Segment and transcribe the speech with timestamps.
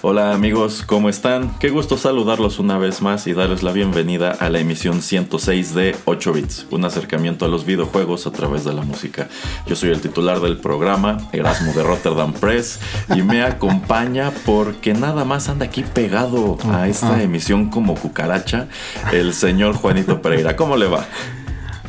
[0.00, 1.58] Hola amigos, ¿cómo están?
[1.58, 5.96] Qué gusto saludarlos una vez más y darles la bienvenida a la emisión 106 de
[6.04, 9.28] 8 bits, un acercamiento a los videojuegos a través de la música.
[9.66, 12.78] Yo soy el titular del programa, Erasmo de Rotterdam Press,
[13.12, 18.68] y me acompaña porque nada más anda aquí pegado a esta emisión como cucaracha,
[19.12, 20.54] el señor Juanito Pereira.
[20.54, 21.08] ¿Cómo le va?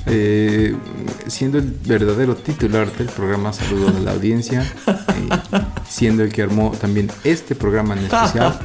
[0.06, 0.76] Eh,
[1.28, 5.30] siendo el verdadero titular del programa, saludo a la audiencia, eh,
[5.88, 8.60] siendo el que armó también este programa en especial,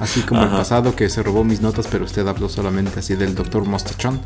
[0.00, 3.34] así como el pasado que se robó mis notas, pero usted habló solamente así del
[3.34, 4.20] doctor Mostachón.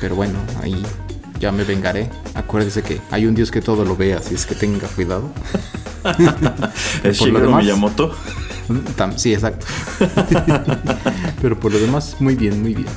[0.00, 0.82] Pero bueno, ahí
[1.40, 2.10] ya me vengaré.
[2.34, 5.30] Acuérdese que hay un Dios que todo lo ve, así es que tenga cuidado.
[7.02, 8.14] ¿Es Miyamoto?
[9.16, 9.66] Sí, exacto.
[11.42, 12.88] pero por lo demás, muy bien, muy bien.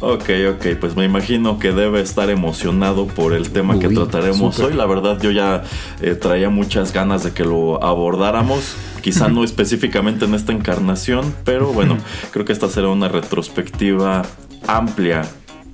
[0.00, 4.74] Ok, ok, pues me imagino que debe estar emocionado por el tema que trataremos hoy.
[4.74, 5.62] La verdad, yo ya
[6.00, 8.76] eh, traía muchas ganas de que lo abordáramos.
[9.02, 11.98] Quizá no específicamente en esta encarnación, pero bueno,
[12.32, 14.22] creo que esta será una retrospectiva
[14.66, 15.22] amplia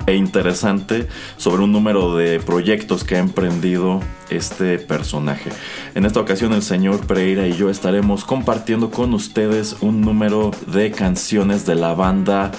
[0.06, 5.50] e interesante sobre un número de proyectos que ha emprendido este personaje.
[5.94, 10.90] En esta ocasión el señor Pereira y yo estaremos compartiendo con ustedes un número de
[10.90, 12.52] canciones de la banda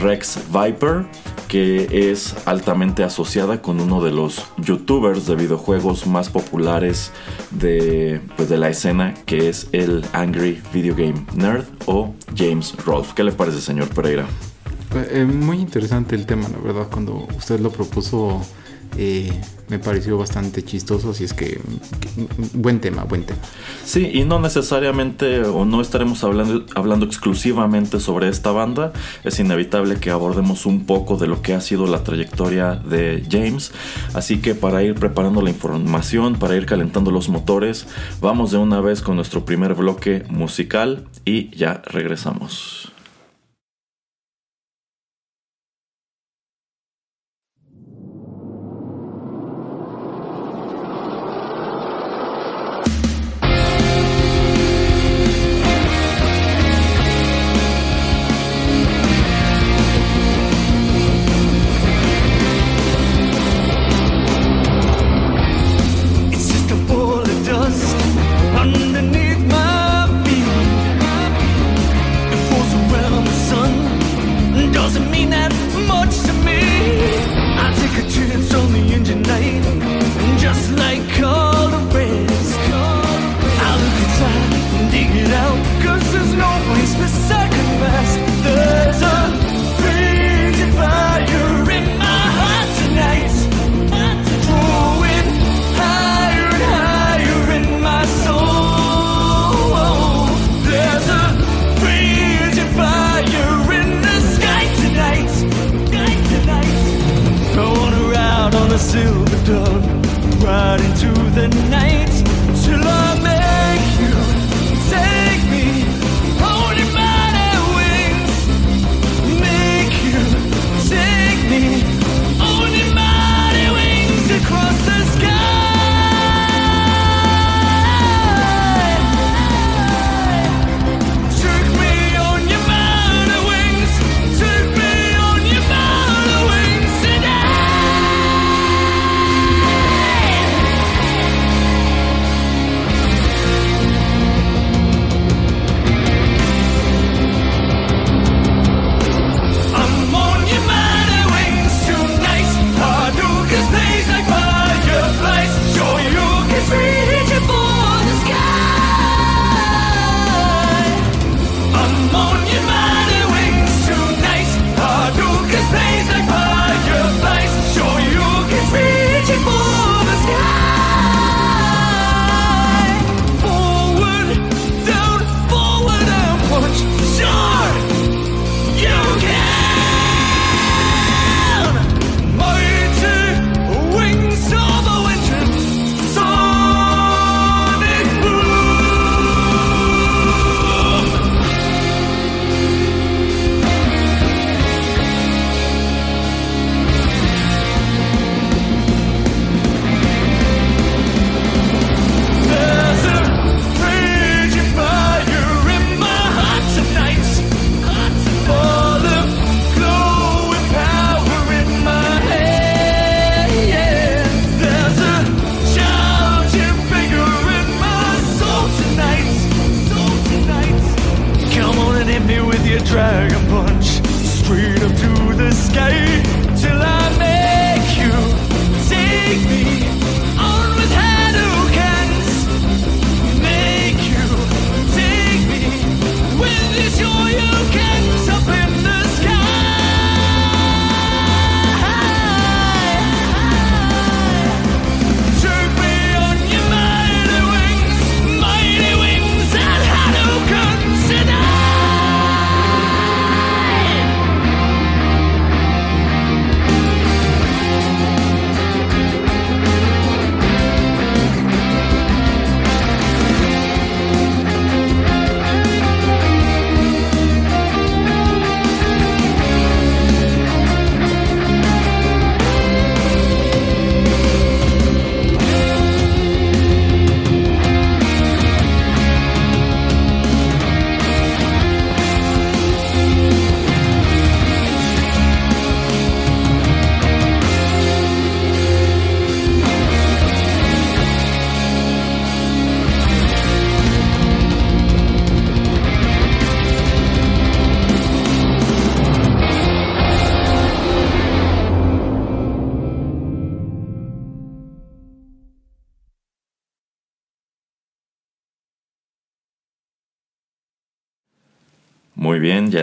[0.00, 1.06] Rex Viper
[1.48, 7.12] que es altamente asociada con uno de los youtubers de videojuegos más populares
[7.50, 13.12] de, pues, de la escena que es el Angry Video Game Nerd o James Rolfe.
[13.14, 14.26] ¿Qué le parece señor Pereira?
[14.96, 18.40] Eh, muy interesante el tema, la verdad, cuando usted lo propuso
[18.96, 19.32] eh,
[19.68, 21.58] me pareció bastante chistoso, así es que,
[22.52, 23.40] buen tema, buen tema.
[23.84, 28.92] Sí, y no necesariamente o no estaremos hablando, hablando exclusivamente sobre esta banda,
[29.24, 33.72] es inevitable que abordemos un poco de lo que ha sido la trayectoria de James,
[34.12, 37.86] así que para ir preparando la información, para ir calentando los motores,
[38.20, 42.83] vamos de una vez con nuestro primer bloque musical y ya regresamos.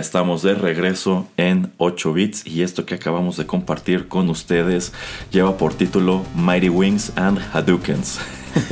[0.01, 4.93] Estamos de regreso en 8 bits y esto que acabamos de compartir con ustedes
[5.31, 8.19] lleva por título Mighty Wings and Hadoukens.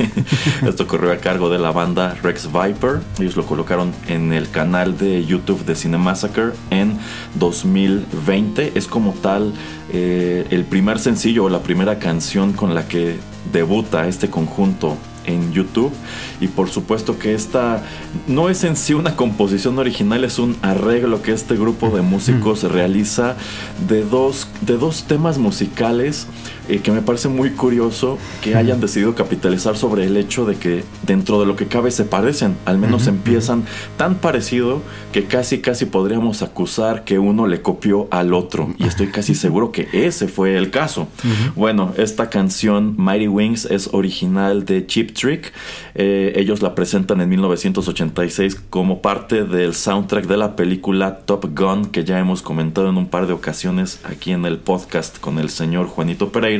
[0.66, 3.00] Esto corrió a cargo de la banda Rex Viper.
[3.18, 6.98] Ellos lo colocaron en el canal de YouTube de Cinemassacre en
[7.36, 8.72] 2020.
[8.74, 9.54] Es como tal
[9.92, 13.16] eh, el primer sencillo o la primera canción con la que
[13.52, 15.92] debuta este conjunto en YouTube.
[16.40, 17.82] Y por supuesto que esta
[18.26, 22.62] no es en sí una composición original, es un arreglo que este grupo de músicos
[22.62, 23.36] realiza
[23.88, 26.26] de dos, de dos temas musicales
[26.70, 30.84] eh, que me parece muy curioso que hayan decidido capitalizar sobre el hecho de que
[31.04, 33.64] dentro de lo que cabe se parecen, al menos empiezan
[33.96, 34.80] tan parecido
[35.12, 39.72] que casi casi podríamos acusar que uno le copió al otro y estoy casi seguro
[39.72, 41.08] que ese fue el caso.
[41.56, 45.52] Bueno, esta canción Mighty Wings es original de Chip Trick,
[45.96, 51.86] eh, ellos la presentan en 1986 como parte del soundtrack de la película Top Gun
[51.86, 55.50] que ya hemos comentado en un par de ocasiones aquí en el podcast con el
[55.50, 56.59] señor Juanito Pereira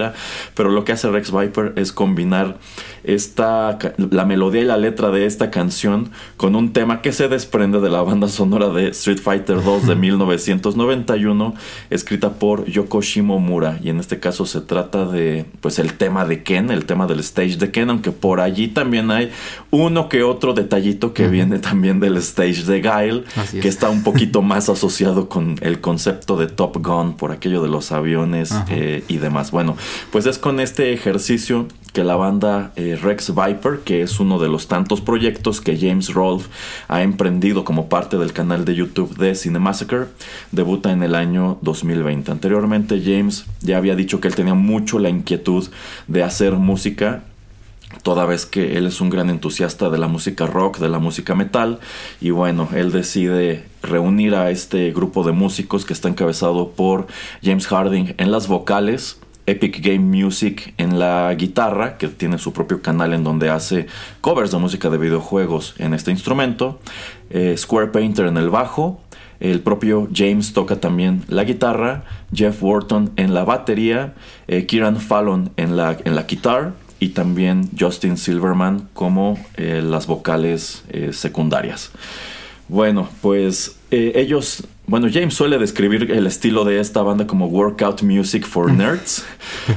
[0.55, 2.59] pero lo que hace Rex Viper es combinar
[3.05, 3.79] esta,
[4.11, 7.91] la melodía y la letra de esta canción con un tema que se desprende de
[7.91, 11.55] la banda sonora de Street Fighter 2 de 1991,
[11.91, 13.79] escrita por Yoko Shimomura.
[13.83, 17.21] Y en este caso se trata de pues el tema de Ken, el tema del
[17.21, 19.31] stage de Ken, aunque por allí también hay
[19.71, 23.25] uno que otro detallito que viene también del stage de Guile,
[23.61, 27.69] que está un poquito más asociado con el concepto de Top Gun, por aquello de
[27.69, 29.51] los aviones eh, y demás.
[29.51, 29.77] Bueno,
[30.11, 34.49] pues es con este ejercicio que la banda eh, Rex Viper, que es uno de
[34.49, 36.49] los tantos proyectos que James Rolfe
[36.89, 40.07] ha emprendido como parte del canal de YouTube de Cinemassacre,
[40.53, 42.31] debuta en el año 2020.
[42.31, 45.69] Anteriormente James ya había dicho que él tenía mucho la inquietud
[46.07, 47.23] de hacer música
[48.03, 51.35] toda vez que él es un gran entusiasta de la música rock, de la música
[51.35, 51.81] metal,
[52.21, 57.09] y bueno, él decide reunir a este grupo de músicos que está encabezado por
[57.43, 59.19] James Harding en las vocales,
[59.51, 63.87] Epic Game Music en la guitarra, que tiene su propio canal en donde hace
[64.21, 66.79] covers de música de videojuegos en este instrumento,
[67.31, 69.01] eh, Square Painter en el bajo,
[69.41, 74.15] el propio James toca también la guitarra, Jeff Wharton en la batería,
[74.47, 80.07] eh, Kieran Fallon en la, en la guitarra y también Justin Silverman como eh, las
[80.07, 81.91] vocales secundarias.
[82.69, 88.45] Bueno, pues ellos bueno, James suele describir el estilo de esta banda como workout music
[88.45, 89.25] for nerds,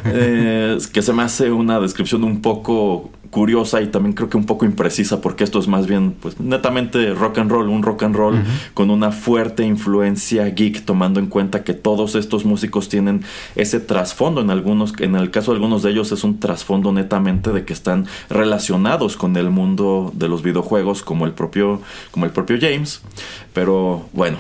[0.06, 4.46] eh, que se me hace una descripción un poco curiosa y también creo que un
[4.46, 8.16] poco imprecisa porque esto es más bien pues netamente rock and roll, un rock and
[8.16, 8.44] roll
[8.74, 13.24] con una fuerte influencia geek tomando en cuenta que todos estos músicos tienen
[13.56, 14.42] ese trasfondo.
[14.42, 17.74] En algunos en el caso de algunos de ellos es un trasfondo netamente de que
[17.74, 23.02] están relacionados con el mundo de los videojuegos como el propio como el propio James,
[23.54, 24.38] pero bueno,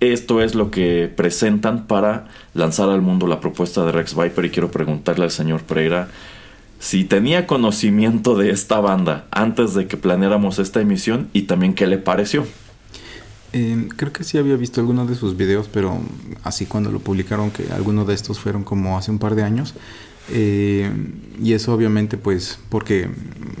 [0.00, 4.50] esto es lo que presentan para lanzar al mundo la propuesta de Rex Viper y
[4.50, 6.08] quiero preguntarle al señor Pereira
[6.78, 11.86] si tenía conocimiento de esta banda antes de que planeáramos esta emisión y también qué
[11.86, 12.46] le pareció.
[13.52, 16.00] Eh, creo que sí había visto algunos de sus videos, pero
[16.42, 19.74] así cuando lo publicaron, que algunos de estos fueron como hace un par de años.
[20.32, 20.90] Eh,
[21.42, 23.08] y eso obviamente pues porque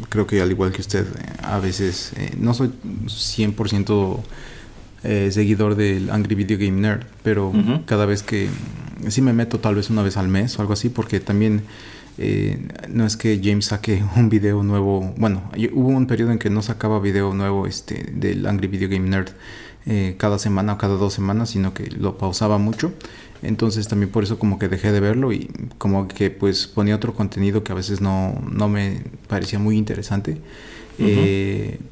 [0.08, 1.06] creo que al igual que usted,
[1.42, 2.70] a veces eh, no soy
[3.06, 4.20] 100%
[5.02, 7.52] eh, seguidor del Angry Video Game Nerd, pero
[7.86, 8.48] cada vez que
[9.08, 11.62] sí me meto tal vez una vez al mes o algo así, porque también
[12.18, 15.42] eh, no es que James saque un video nuevo, bueno,
[15.72, 19.30] hubo un periodo en que no sacaba video nuevo este del Angry Video Game Nerd
[19.86, 22.92] eh, cada semana o cada dos semanas, sino que lo pausaba mucho.
[23.42, 27.14] Entonces también por eso como que dejé de verlo y como que pues ponía otro
[27.14, 30.36] contenido que a veces no, no me parecía muy interesante.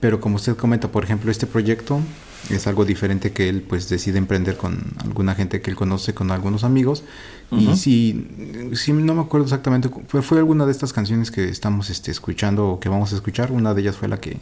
[0.01, 2.03] pero como usted comenta, por ejemplo, este proyecto
[2.51, 6.31] es algo diferente que él pues decide emprender con alguna gente que él conoce, con
[6.31, 7.05] algunos amigos.
[7.51, 8.29] Y si,
[8.75, 12.69] si, no me acuerdo exactamente, fue, fue alguna de estas canciones que estamos este, escuchando
[12.69, 13.53] o que vamos a escuchar.
[13.53, 14.39] Una de ellas fue la que,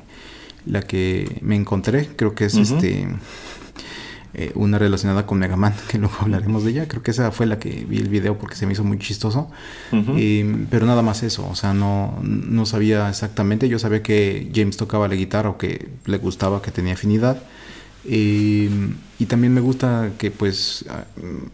[0.66, 3.08] la que me encontré, creo que es este
[4.34, 6.88] eh, una relacionada con Mega Man, que luego hablaremos de ella.
[6.88, 9.50] Creo que esa fue la que vi el video porque se me hizo muy chistoso.
[10.70, 13.68] pero nada más eso, o sea, no, no sabía exactamente.
[13.68, 17.42] Yo sabía que James tocaba la guitarra o que le gustaba, que tenía afinidad
[18.08, 20.84] y también me gusta que pues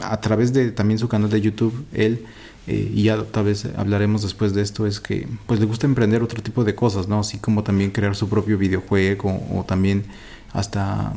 [0.00, 2.24] a, través de también su canal de YouTube, él,
[2.66, 6.22] eh, y ya tal vez hablaremos después de esto, es que pues le gusta emprender
[6.22, 7.20] otro tipo de cosas, ¿no?
[7.20, 10.04] Así como también crear su propio videojuego o también
[10.52, 11.14] hasta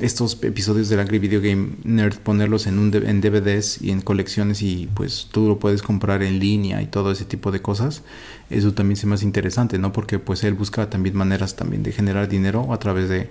[0.00, 4.60] estos episodios del Angry Video Game Nerd, ponerlos en, un, en DVDs y en colecciones
[4.60, 8.02] y pues tú lo puedes comprar en línea y todo ese tipo de cosas,
[8.50, 9.92] eso también se me hace interesante, ¿no?
[9.92, 13.30] Porque pues él busca también maneras también de generar dinero a través de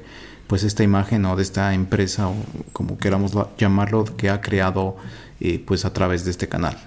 [0.53, 2.35] pues esta imagen o de esta empresa o
[2.73, 4.97] como queramos llamarlo que ha creado
[5.39, 6.77] eh, pues a través de este canal.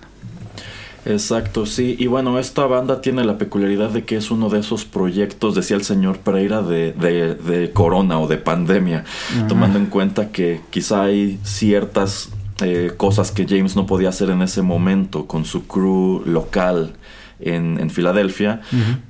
[1.05, 1.97] Exacto, sí.
[1.99, 5.77] Y bueno, esta banda tiene la peculiaridad de que es uno de esos proyectos, decía
[5.77, 9.05] el señor Pereira, de, de, corona o de pandemia,
[9.49, 12.29] tomando en cuenta que quizá hay ciertas
[12.61, 16.93] eh, cosas que James no podía hacer en ese momento con su crew local
[17.41, 18.61] en, Filadelfia,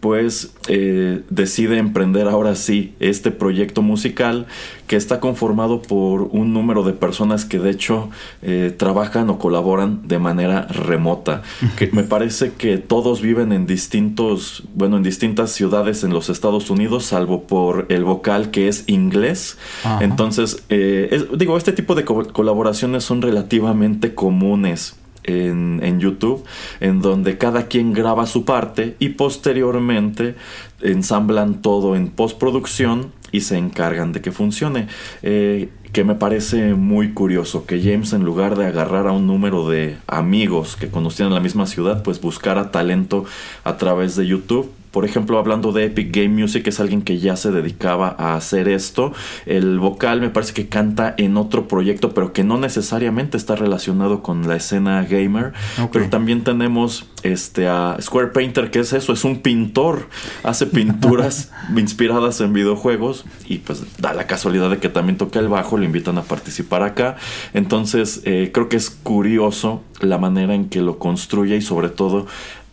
[0.00, 4.46] pues eh, decide emprender ahora sí este proyecto musical
[4.86, 8.10] que está conformado por un número de personas que de hecho
[8.42, 11.42] eh, trabajan o colaboran de manera remota.
[11.76, 16.70] Que me parece que todos viven en distintos, bueno, en distintas ciudades en los Estados
[16.70, 19.58] Unidos, salvo por el vocal que es inglés.
[20.00, 26.44] Entonces, eh, digo, este tipo de colaboraciones son relativamente comunes en, YouTube,
[26.80, 30.34] en donde cada quien graba su parte y posteriormente
[30.82, 34.88] ensamblan todo en postproducción y se encargan de que funcione.
[35.22, 39.66] Eh, que me parece muy curioso que James en lugar de agarrar a un número
[39.68, 43.24] de amigos que conocían en la misma ciudad, pues buscara talento
[43.64, 47.36] a través de YouTube por ejemplo, hablando de Epic Game Music, es alguien que ya
[47.36, 49.12] se dedicaba a hacer esto.
[49.44, 54.22] El vocal me parece que canta en otro proyecto, pero que no necesariamente está relacionado
[54.22, 55.52] con la escena gamer.
[55.92, 60.08] Pero también tenemos este a Square Painter, que es eso, es un pintor,
[60.42, 65.48] hace pinturas inspiradas en videojuegos y pues da la casualidad de que también toca el
[65.48, 67.16] bajo, le invitan a participar acá.
[67.52, 72.26] Entonces eh, creo que es curioso la manera en que lo construye y sobre todo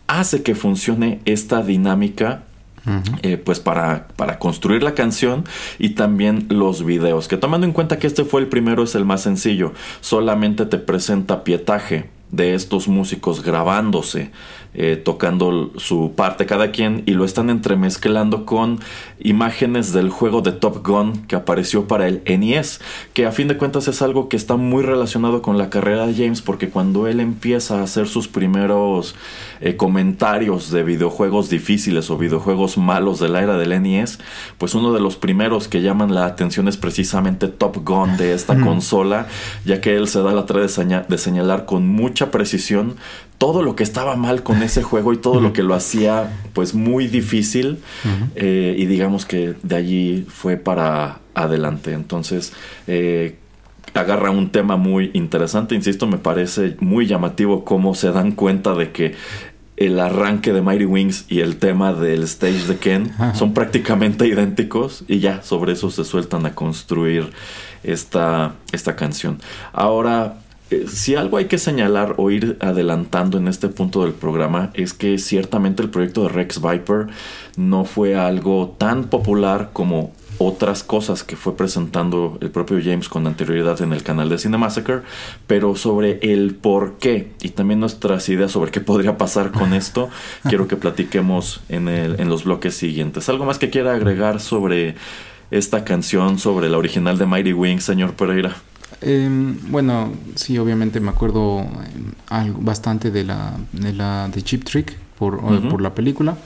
[0.06, 2.44] hace que funcione esta dinámica
[3.22, 5.44] eh, pues para, para, construir la canción
[5.78, 7.28] y también los videos.
[7.28, 9.72] Que tomando en cuenta que este fue el primero es el más sencillo.
[10.02, 14.32] Solamente te presenta pietaje de estos músicos grabándose
[14.74, 18.80] eh, tocando su parte cada quien y lo están entremezclando con
[19.20, 22.80] imágenes del juego de Top Gun que apareció para el NES,
[23.12, 26.14] que a fin de cuentas es algo que está muy relacionado con la carrera de
[26.14, 29.14] James porque cuando él empieza a hacer sus primeros
[29.60, 34.18] eh, comentarios de videojuegos difíciles o videojuegos malos de la era del NES,
[34.58, 38.60] pues uno de los primeros que llaman la atención es precisamente Top Gun de esta
[38.60, 39.28] consola,
[39.64, 42.96] ya que él se da la tarea de señalar con mucha precisión
[43.44, 46.72] todo lo que estaba mal con ese juego y todo lo que lo hacía pues
[46.72, 47.76] muy difícil
[48.36, 51.92] eh, y digamos que de allí fue para adelante.
[51.92, 52.54] Entonces
[52.86, 53.36] eh,
[53.92, 55.74] agarra un tema muy interesante.
[55.74, 59.14] Insisto me parece muy llamativo cómo se dan cuenta de que
[59.76, 65.04] el arranque de Mighty Wings y el tema del stage de Ken son prácticamente idénticos
[65.06, 67.30] y ya sobre eso se sueltan a construir
[67.82, 69.38] esta, esta canción.
[69.74, 70.38] Ahora
[70.88, 75.18] si algo hay que señalar o ir adelantando en este punto del programa es que
[75.18, 77.08] ciertamente el proyecto de Rex Viper
[77.56, 83.26] no fue algo tan popular como otras cosas que fue presentando el propio James con
[83.26, 85.02] anterioridad en el canal de Cinemassacre,
[85.46, 90.08] pero sobre el por qué y también nuestras ideas sobre qué podría pasar con esto,
[90.48, 93.28] quiero que platiquemos en, el, en los bloques siguientes.
[93.28, 94.96] ¿Algo más que quiera agregar sobre
[95.50, 98.56] esta canción, sobre la original de Mighty Wings, señor Pereira?
[99.00, 104.64] Em, bueno, sí, obviamente me acuerdo em, algo, bastante de la de, la, de Chip
[104.64, 106.36] Trick por, por la película.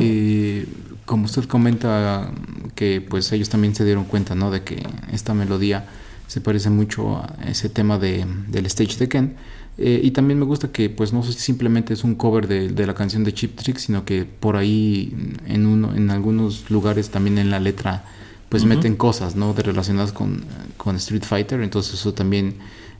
[0.00, 0.64] y
[1.04, 2.30] como usted comenta
[2.74, 4.50] que pues ellos también se dieron cuenta, ¿no?
[4.50, 5.86] De que esta melodía
[6.26, 9.36] se parece mucho a ese tema de, del stage de Ken.
[9.78, 12.94] Eh, y también me gusta que pues no simplemente es un cover de, de, la
[12.94, 15.14] canción de Chip Trick, sino que por ahí
[15.46, 18.04] en, uno, en algunos lugares también en la letra
[18.48, 19.52] pues meten cosas, ¿no?
[19.52, 20.44] De relacionadas con,
[20.76, 22.56] con Street Fighter, entonces eso también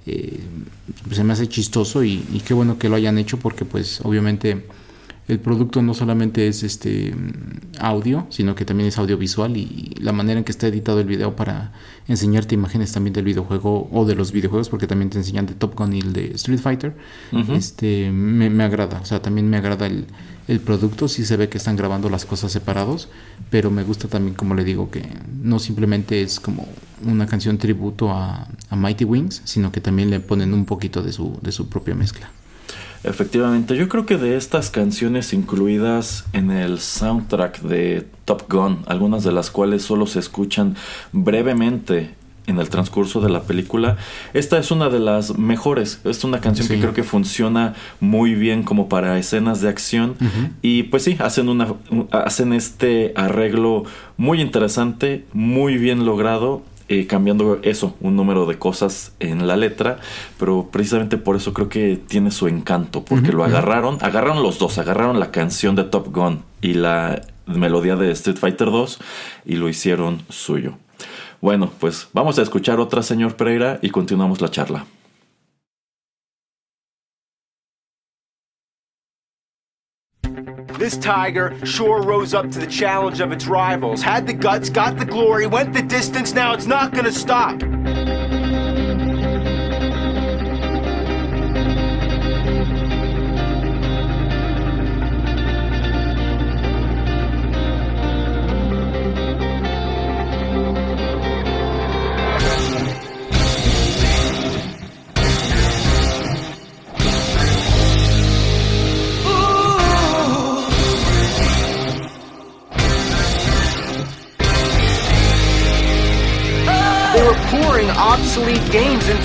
[0.06, 0.40] eh,
[1.10, 4.64] se me hace chistoso y, y, qué bueno que lo hayan hecho porque pues obviamente
[5.28, 7.14] el producto no solamente es este
[7.78, 11.36] audio, sino que también es audiovisual y la manera en que está editado el video
[11.36, 11.72] para
[12.08, 15.74] enseñarte imágenes también del videojuego o de los videojuegos, porque también te enseñan de Top
[15.76, 16.96] Gun y el de Street Fighter,
[17.54, 20.06] este me, me, agrada, o sea, también me agrada el,
[20.48, 23.10] el producto, sí se ve que están grabando las cosas separados,
[23.50, 25.06] pero me gusta también, como le digo, que
[25.42, 26.66] no simplemente es como
[27.04, 31.12] una canción tributo a, a Mighty Wings, sino que también le ponen un poquito de
[31.12, 32.30] su, de su propia mezcla.
[33.04, 39.24] Efectivamente, yo creo que de estas canciones incluidas en el soundtrack de Top Gun, algunas
[39.24, 40.76] de las cuales solo se escuchan
[41.12, 42.14] brevemente
[42.48, 43.98] en el transcurso de la película,
[44.32, 46.00] esta es una de las mejores.
[46.04, 50.16] Es una canción que creo que funciona muy bien como para escenas de acción.
[50.62, 51.74] Y pues sí, hacen una
[52.10, 53.84] hacen este arreglo
[54.16, 59.98] muy interesante, muy bien logrado eh, cambiando eso, un número de cosas en la letra,
[60.38, 64.78] pero precisamente por eso creo que tiene su encanto, porque lo agarraron, agarraron los dos,
[64.78, 68.98] agarraron la canción de Top Gun y la melodía de Street Fighter 2
[69.44, 70.74] y lo hicieron suyo.
[71.40, 74.86] Bueno, pues vamos a escuchar otra, señor Pereira, y continuamos la charla.
[80.88, 84.98] This tiger sure rose up to the challenge of its rivals, had the guts, got
[84.98, 87.60] the glory, went the distance, now it's not gonna stop.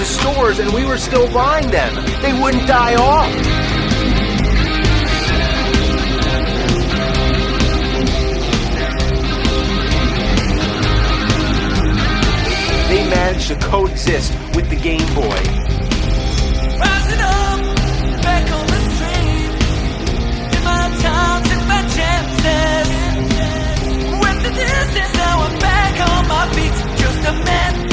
[0.05, 1.95] Stores and we were still buying them.
[2.21, 3.31] They wouldn't die off.
[12.89, 15.63] They managed to coexist with the Game Boy.
[24.55, 26.97] distance, now I'm back on my feet.
[26.97, 27.92] Just a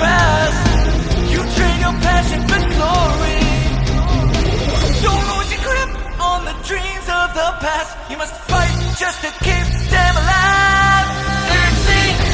[0.00, 3.40] You trade your passion for glory.
[5.04, 8.10] Don't lose your grip on the dreams of the past.
[8.10, 11.08] You must fight just to keep them alive.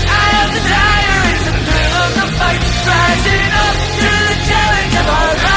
[0.08, 2.62] I have the tire, it's the thrill of the fight.
[2.86, 5.55] Rising up to the challenge of our rival.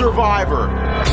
[0.00, 1.09] Survivor.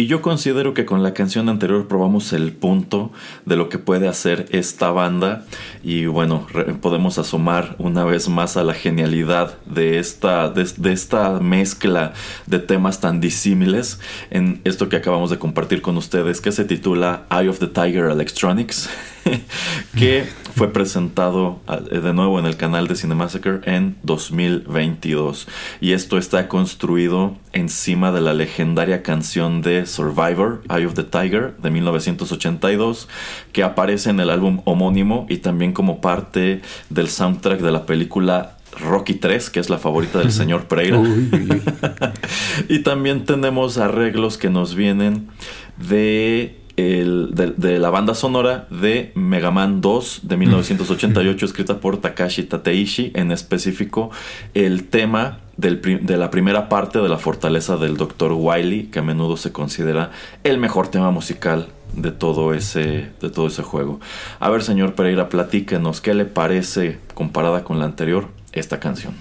[0.00, 3.12] Y yo considero que con la canción anterior probamos el punto
[3.44, 5.44] de lo que puede hacer esta banda.
[5.82, 6.46] Y bueno,
[6.80, 12.14] podemos asomar una vez más a la genialidad de esta, de, esta mezcla
[12.46, 17.26] de temas tan disímiles en esto que acabamos de compartir con ustedes, que se titula
[17.30, 18.88] Eye of the Tiger Electronics.
[19.98, 25.48] que fue presentado ah, de nuevo en el canal de Cinemassacre en 2022.
[25.80, 31.56] Y esto está construido encima de la legendaria canción de Survivor, Eye of the Tiger,
[31.58, 33.08] de 1982,
[33.52, 38.56] que aparece en el álbum homónimo y también como parte del soundtrack de la película
[38.78, 41.02] Rocky 3, que es la favorita del señor Pereira.
[42.68, 45.28] y también tenemos arreglos que nos vienen
[45.76, 53.12] de de, la banda sonora de Mega Man 2 de 1988, escrita por Takashi Tateishi,
[53.14, 54.10] en específico
[54.54, 58.32] el tema de la primera parte de la fortaleza del Dr.
[58.32, 60.10] Wily, que a menudo se considera
[60.42, 64.00] el mejor tema musical de todo ese, de todo ese juego.
[64.38, 69.14] A ver, señor Pereira, platíquenos, ¿qué le parece comparada con la anterior esta canción?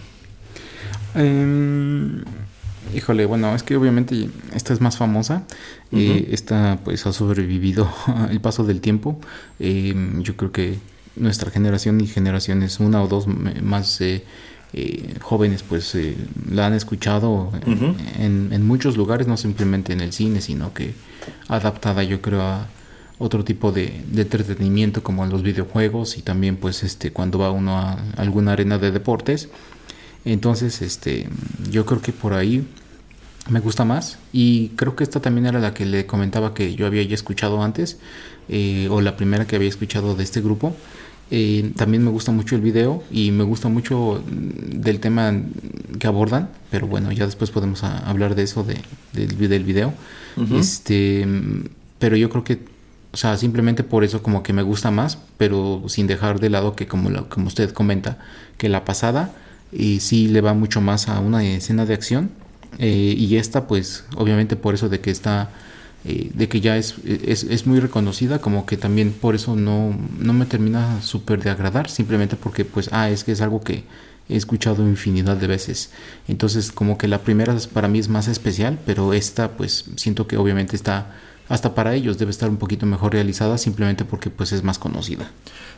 [1.15, 2.24] Em,
[2.93, 5.43] híjole, bueno, es que obviamente esta es más famosa.
[5.91, 7.89] Eh, esta pues ha sobrevivido
[8.30, 9.19] el paso del tiempo.
[9.60, 10.80] Eh, yo creo que
[11.15, 14.23] nuestra generación y generaciones una o dos más eh,
[15.21, 15.97] jóvenes pues
[16.49, 20.93] la han escuchado en, en, muchos lugares, no simplemente en el cine, sino que
[21.47, 22.67] adaptada yo creo a
[23.17, 27.52] otro tipo de, de entretenimiento como en los videojuegos y también pues este cuando va
[27.52, 29.49] uno a alguna arena de deportes.
[30.25, 31.28] Entonces, este,
[31.71, 32.67] yo creo que por ahí
[33.50, 34.18] me gusta más.
[34.32, 37.64] Y creo que esta también era la que le comentaba que yo había ya escuchado
[37.64, 37.98] antes
[38.48, 40.76] eh, o la primera que había escuchado de este grupo.
[41.32, 45.32] Eh, también me gusta mucho el video y me gusta mucho del tema
[46.00, 48.82] que abordan pero bueno ya después podemos hablar de eso de,
[49.14, 49.94] del video.
[50.56, 51.28] Este
[52.00, 52.60] pero yo creo que
[53.12, 56.76] o sea simplemente por eso como que me gusta más pero sin dejar de lado
[56.76, 58.18] que como como usted comenta
[58.58, 59.32] que la pasada
[59.72, 62.32] y eh, sí le va mucho más a una escena de acción
[62.77, 65.49] eh, y esta, pues, obviamente por eso de que está,
[66.05, 69.97] eh, de que ya es, es, es, muy reconocida, como que también por eso no,
[70.19, 73.84] no me termina súper de agradar, simplemente porque, pues, ah, es que es algo que
[74.29, 75.89] he escuchado infinidad de veces.
[76.27, 80.38] Entonces, como que la primera para mí es más especial, pero esta, pues, siento que
[80.38, 81.15] obviamente está
[81.50, 85.30] hasta para ellos debe estar un poquito mejor realizada simplemente porque pues es más conocida.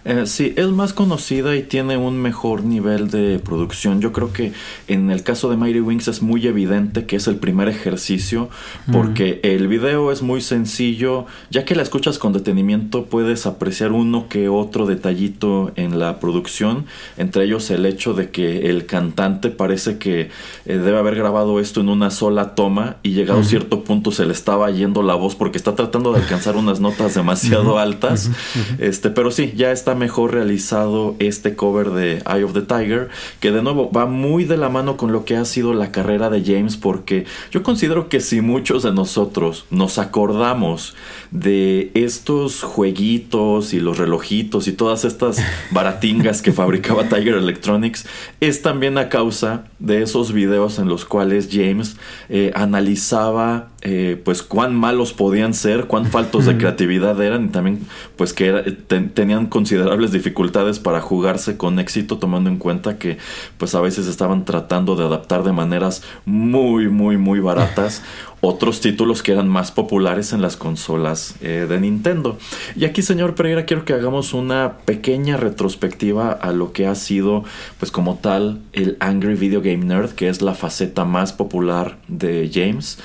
[0.03, 4.01] Eh, sí, es más conocida y tiene un mejor nivel de producción.
[4.01, 4.51] Yo creo que
[4.87, 8.49] en el caso de Mighty Wings es muy evidente que es el primer ejercicio
[8.91, 11.27] porque el video es muy sencillo.
[11.51, 16.85] Ya que la escuchas con detenimiento puedes apreciar uno que otro detallito en la producción.
[17.17, 20.29] Entre ellos el hecho de que el cantante parece que eh,
[20.65, 24.33] debe haber grabado esto en una sola toma y llegado a cierto punto se le
[24.33, 28.31] estaba yendo la voz porque está tratando de alcanzar unas notas demasiado altas.
[28.79, 33.51] Este, pero sí, ya está mejor realizado este cover de Eye of the Tiger, que
[33.51, 36.43] de nuevo va muy de la mano con lo que ha sido la carrera de
[36.43, 40.95] James, porque yo considero que si muchos de nosotros nos acordamos
[41.29, 45.37] de estos jueguitos y los relojitos y todas estas
[45.71, 48.07] baratingas que fabricaba Tiger Electronics,
[48.39, 51.97] es también a causa de esos videos en los cuales James
[52.29, 57.79] eh, analizaba eh, pues cuán malos podían ser, cuán faltos de creatividad eran y también
[58.15, 58.77] pues que
[59.13, 63.17] tenían considerables dificultades para jugarse con éxito tomando en cuenta que
[63.57, 68.03] pues a veces estaban tratando de adaptar de maneras muy muy muy baratas
[68.41, 72.37] otros títulos que eran más populares en las consolas eh, de Nintendo.
[72.75, 77.43] Y aquí, señor Pereira, quiero que hagamos una pequeña retrospectiva a lo que ha sido,
[77.79, 82.49] pues como tal, el Angry Video Game Nerd, que es la faceta más popular de
[82.51, 82.97] James,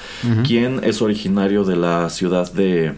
[0.46, 2.94] quien es originario de la ciudad de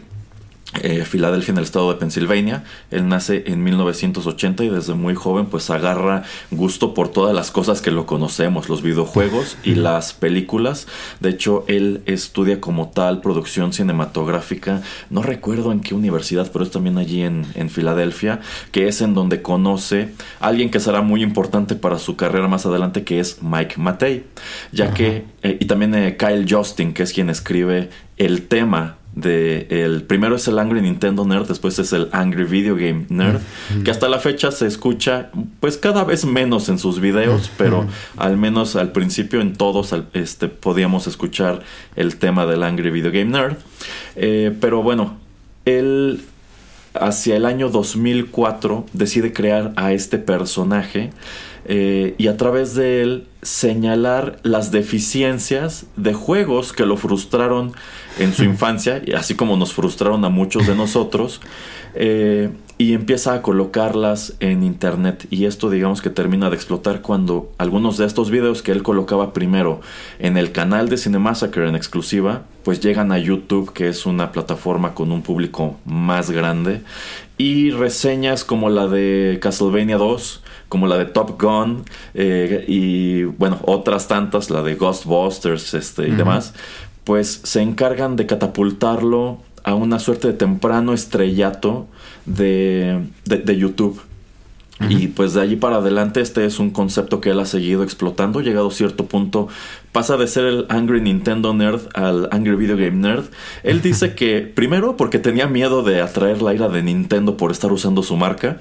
[0.82, 2.62] eh, Filadelfia en el estado de Pensilvania.
[2.90, 7.80] Él nace en 1980 y desde muy joven pues agarra gusto por todas las cosas
[7.80, 10.86] que lo conocemos, los videojuegos y las películas.
[11.20, 14.82] De hecho, él estudia como tal producción cinematográfica.
[15.08, 18.40] No recuerdo en qué universidad, pero es también allí en, Filadelfia,
[18.72, 22.66] que es en donde conoce a alguien que será muy importante para su carrera más
[22.66, 24.24] adelante, que es Mike Matei.
[24.72, 29.66] Ya que, eh, y también eh, Kyle Justin, que es quien escribe el tema de
[29.70, 33.40] el primero es el Angry Nintendo Nerd, después es el Angry Video Game Nerd,
[33.84, 38.36] que hasta la fecha se escucha pues cada vez menos en sus videos, pero al
[38.36, 41.62] menos al principio en todos este, podíamos escuchar
[41.96, 43.56] el tema del Angry Video Game Nerd.
[44.16, 45.16] Eh, pero bueno,
[45.64, 46.22] el
[46.94, 51.10] hacia el año 2004 decide crear a este personaje
[51.64, 57.72] eh, y a través de él señalar las deficiencias de juegos que lo frustraron
[58.18, 61.40] en su infancia, así como nos frustraron a muchos de nosotros,
[61.94, 65.26] eh, y empieza a colocarlas en internet.
[65.30, 69.32] Y esto digamos que termina de explotar cuando algunos de estos videos que él colocaba
[69.32, 69.80] primero
[70.18, 74.94] en el canal de Cinemassacre en exclusiva, pues llegan a YouTube, que es una plataforma
[74.94, 76.82] con un público más grande,
[77.36, 83.58] y reseñas como la de Castlevania 2, como la de Top Gun eh, y bueno,
[83.62, 86.54] otras tantas, la de Ghostbusters este, y demás,
[87.08, 91.86] pues se encargan de catapultarlo a una suerte de temprano estrellato
[92.26, 93.98] de, de, YouTube.
[94.90, 98.42] Y pues de allí para adelante este es un concepto que él ha seguido explotando.
[98.42, 99.48] Llegado a cierto punto
[99.92, 103.24] pasa de ser el Angry Nintendo Nerd al Angry Video Game Nerd.
[103.62, 107.72] Él dice que primero porque tenía miedo de atraer la ira de Nintendo por estar
[107.72, 108.58] usando su marca.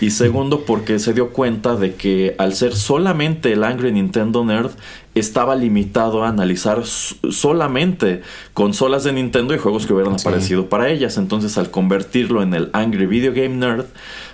[0.00, 4.72] Y segundo porque se dio cuenta de que al ser solamente el Angry Nintendo Nerd
[5.14, 11.18] estaba limitado a analizar solamente consolas de Nintendo y juegos que hubieran aparecido para ellas.
[11.18, 13.86] Entonces al convertirlo en el Angry Video Game Nerd,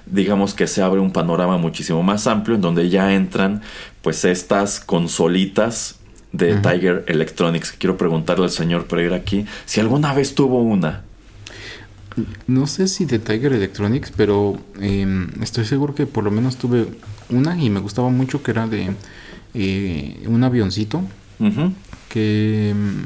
[0.07, 3.61] digamos que se abre un panorama muchísimo más amplio en donde ya entran
[4.01, 6.00] pues estas consolitas
[6.33, 7.73] de Tiger Electronics.
[7.73, 11.03] Quiero preguntarle al señor Pereira aquí si alguna vez tuvo una.
[12.47, 16.87] No sé si de Tiger Electronics, pero em, estoy seguro que por lo menos tuve
[17.29, 18.91] una y me gustaba mucho que era de
[19.55, 21.03] eh, un avioncito
[22.09, 23.05] que em,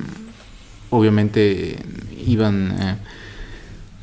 [0.90, 1.78] obviamente
[2.26, 2.96] iban eh,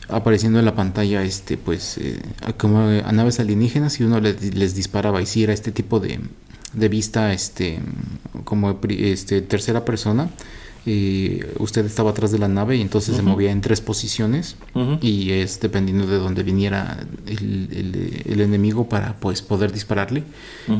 [0.07, 2.21] apareciendo en la pantalla este pues eh,
[2.57, 6.19] como a naves alienígenas y uno les, les disparaba y si era este tipo de,
[6.73, 7.79] de vista este
[8.43, 10.29] como este tercera persona
[10.83, 14.55] y usted estaba atrás de la nave y entonces se movía en tres posiciones
[14.99, 20.23] y es dependiendo de dónde viniera el, el, enemigo para pues poder dispararle.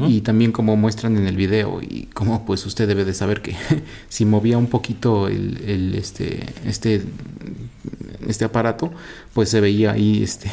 [0.08, 3.56] Y también como muestran en el video y como pues usted debe de saber que
[4.10, 7.04] si movía un poquito el, este este
[8.28, 8.92] este aparato
[9.34, 10.50] pues se veía ahí este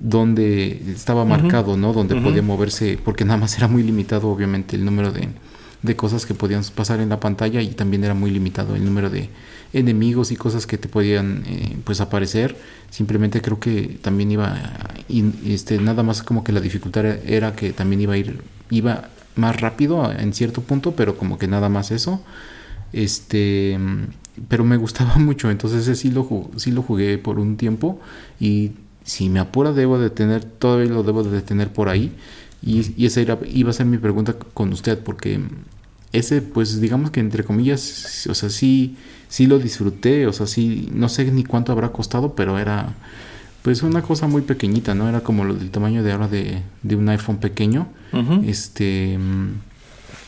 [0.00, 1.92] donde estaba marcado, ¿no?
[1.92, 5.28] Donde podía moverse, porque nada más era muy limitado, obviamente, el número de,
[5.82, 9.10] de, cosas que podían pasar en la pantalla y también era muy limitado el número
[9.10, 9.28] de
[9.74, 12.56] enemigos y cosas que te podían, eh, pues, aparecer.
[12.88, 14.58] Simplemente creo que también iba,
[15.44, 19.60] este, nada más como que la dificultad era que también iba a ir, iba más
[19.60, 22.22] rápido en cierto punto, pero como que nada más eso.
[22.92, 23.78] Este,
[24.48, 28.00] pero me gustaba mucho, entonces sí lo, sí lo jugué por un tiempo
[28.40, 28.72] y
[29.10, 32.12] si me apura debo de tener, todavía lo debo de tener por ahí.
[32.62, 35.40] Y, esa iba a ser mi pregunta con usted, porque
[36.12, 38.96] ese, pues digamos que entre comillas, o sea, sí,
[39.28, 42.94] sí lo disfruté, o sea, sí, no sé ni cuánto habrá costado, pero era
[43.62, 45.08] pues una cosa muy pequeñita, ¿no?
[45.08, 47.88] Era como lo del tamaño de ahora de, de un iPhone pequeño.
[48.44, 49.18] Este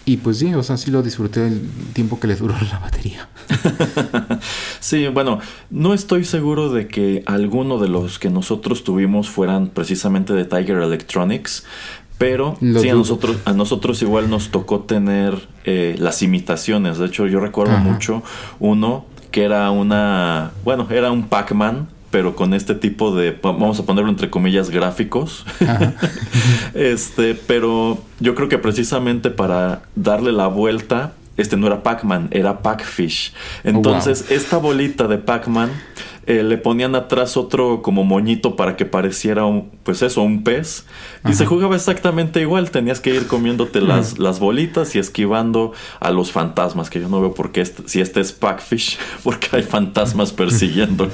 [0.04, 3.28] y pues sí, o sea, sí lo disfruté el tiempo que le duró la batería.
[4.80, 5.38] sí, bueno,
[5.70, 10.78] no estoy seguro de que alguno de los que nosotros tuvimos fueran precisamente de Tiger
[10.78, 11.64] Electronics,
[12.18, 16.98] pero sí, a nosotros, a nosotros igual nos tocó tener eh, las imitaciones.
[16.98, 18.22] De hecho, yo recuerdo mucho
[18.60, 23.86] uno que era una, bueno, era un Pac-Man pero con este tipo de, vamos a
[23.86, 25.44] ponerlo entre comillas, gráficos.
[26.74, 32.60] este, pero yo creo que precisamente para darle la vuelta, este no era Pac-Man, era
[32.60, 33.32] Pac-Fish.
[33.64, 35.70] Entonces, oh, esta bolita de Pac-Man
[36.26, 40.86] eh, le ponían atrás otro como moñito para que pareciera un, pues eso, un pez.
[41.28, 42.70] Y se jugaba exactamente igual.
[42.70, 47.20] Tenías que ir comiéndote las, las bolitas y esquivando a los fantasmas, que yo no
[47.20, 51.10] veo por qué si este es Packfish, porque hay fantasmas persiguiéndolo.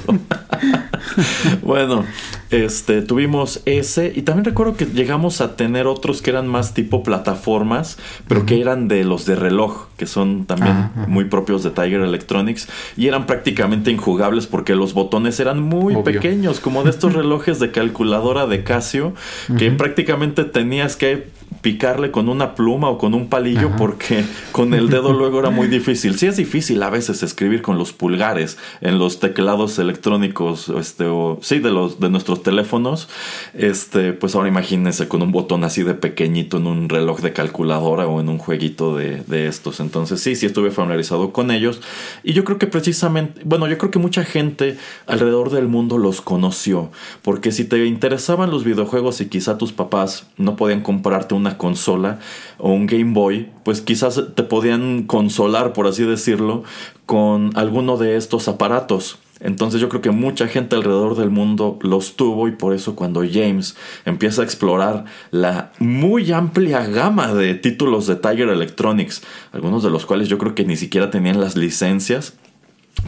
[1.63, 2.05] bueno,
[2.51, 4.11] este, tuvimos ese.
[4.15, 8.61] Y también recuerdo que llegamos a tener otros que eran más tipo plataformas, pero que
[8.61, 12.67] eran de los de reloj, que son también muy propios de Tiger Electronics.
[12.95, 17.71] Y eran prácticamente injugables porque los botones eran muy pequeños, como de estos relojes de
[17.71, 19.13] calculadora de Casio,
[19.57, 21.27] que prácticamente tenías que
[21.61, 25.67] picarle con una pluma o con un palillo porque con el dedo luego era muy
[25.67, 26.17] difícil.
[26.17, 31.39] Sí es difícil a veces escribir con los pulgares en los teclados electrónicos, este, o
[31.41, 33.09] sí, de los de nuestros teléfonos.
[33.53, 38.07] Este, pues ahora imagínense con un botón así de pequeñito en un reloj de calculadora
[38.07, 39.79] o en un jueguito de, de estos.
[39.79, 41.81] Entonces sí, sí estuve familiarizado con ellos.
[42.23, 46.21] Y yo creo que precisamente, bueno, yo creo que mucha gente alrededor del mundo los
[46.21, 46.91] conoció.
[47.21, 52.19] Porque si te interesaban los videojuegos y quizá tus papás no podían comprarte una consola
[52.57, 56.63] o un Game Boy, pues quizás te podían consolar, por así decirlo,
[57.05, 59.17] con alguno de estos aparatos.
[59.39, 63.21] Entonces yo creo que mucha gente alrededor del mundo los tuvo y por eso cuando
[63.21, 69.23] James empieza a explorar la muy amplia gama de títulos de Tiger Electronics,
[69.53, 72.33] algunos de los cuales yo creo que ni siquiera tenían las licencias,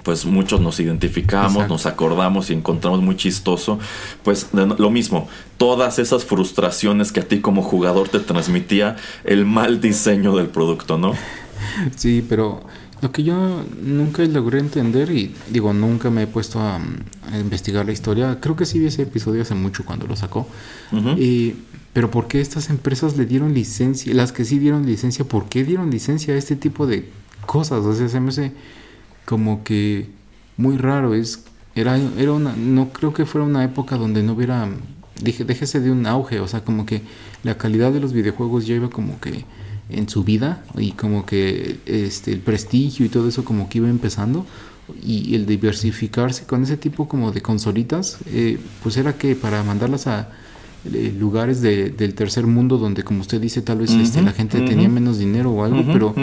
[0.03, 3.79] pues muchos nos identificamos, nos acordamos y encontramos muy chistoso,
[4.23, 9.81] pues lo mismo, todas esas frustraciones que a ti como jugador te transmitía el mal
[9.81, 11.13] diseño del producto, ¿no?
[11.95, 12.63] Sí, pero
[13.01, 16.79] lo que yo nunca logré entender y digo, nunca me he puesto a,
[17.39, 20.47] investigar la historia, creo que sí vi ese episodio hace mucho cuando lo sacó,
[21.93, 25.63] pero ¿por qué estas empresas le dieron licencia, las que sí dieron licencia, ¿por qué
[25.63, 27.09] dieron licencia a este tipo de
[27.45, 27.85] cosas?
[27.85, 28.53] O sea, se me hace
[29.31, 30.09] como que
[30.57, 34.67] muy raro, es, era, era una, no creo que fuera una época donde no hubiera,
[35.23, 37.01] dije, déjese de un auge, o sea, como que
[37.41, 39.45] la calidad de los videojuegos ya iba como que
[39.87, 43.87] en su vida y como que este el prestigio y todo eso como que iba
[43.87, 44.45] empezando
[45.01, 50.07] y el diversificarse con ese tipo como de consolitas eh, pues era que para mandarlas
[50.07, 50.29] a
[50.91, 54.89] eh, lugares del tercer mundo donde como usted dice tal vez este, la gente tenía
[54.89, 56.13] menos dinero o algo pero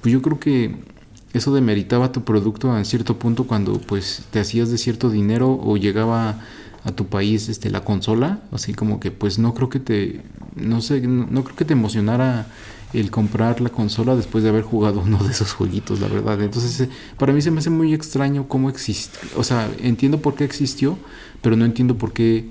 [0.00, 0.93] pues yo creo que
[1.34, 5.76] eso demeritaba tu producto a cierto punto cuando pues te hacías de cierto dinero o
[5.76, 6.40] llegaba
[6.84, 10.22] a tu país este la consola así como que pues no creo que te
[10.54, 12.46] no sé no creo que te emocionara
[12.94, 16.40] el comprar la consola después de haber jugado uno de esos jueguitos, la verdad.
[16.40, 19.18] Entonces, eh, para mí se me hace muy extraño cómo existe.
[19.36, 20.96] O sea, entiendo por qué existió,
[21.42, 22.48] pero no entiendo por qué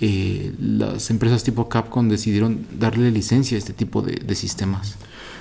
[0.00, 4.96] eh, las empresas tipo Capcom decidieron darle licencia a este tipo de sistemas.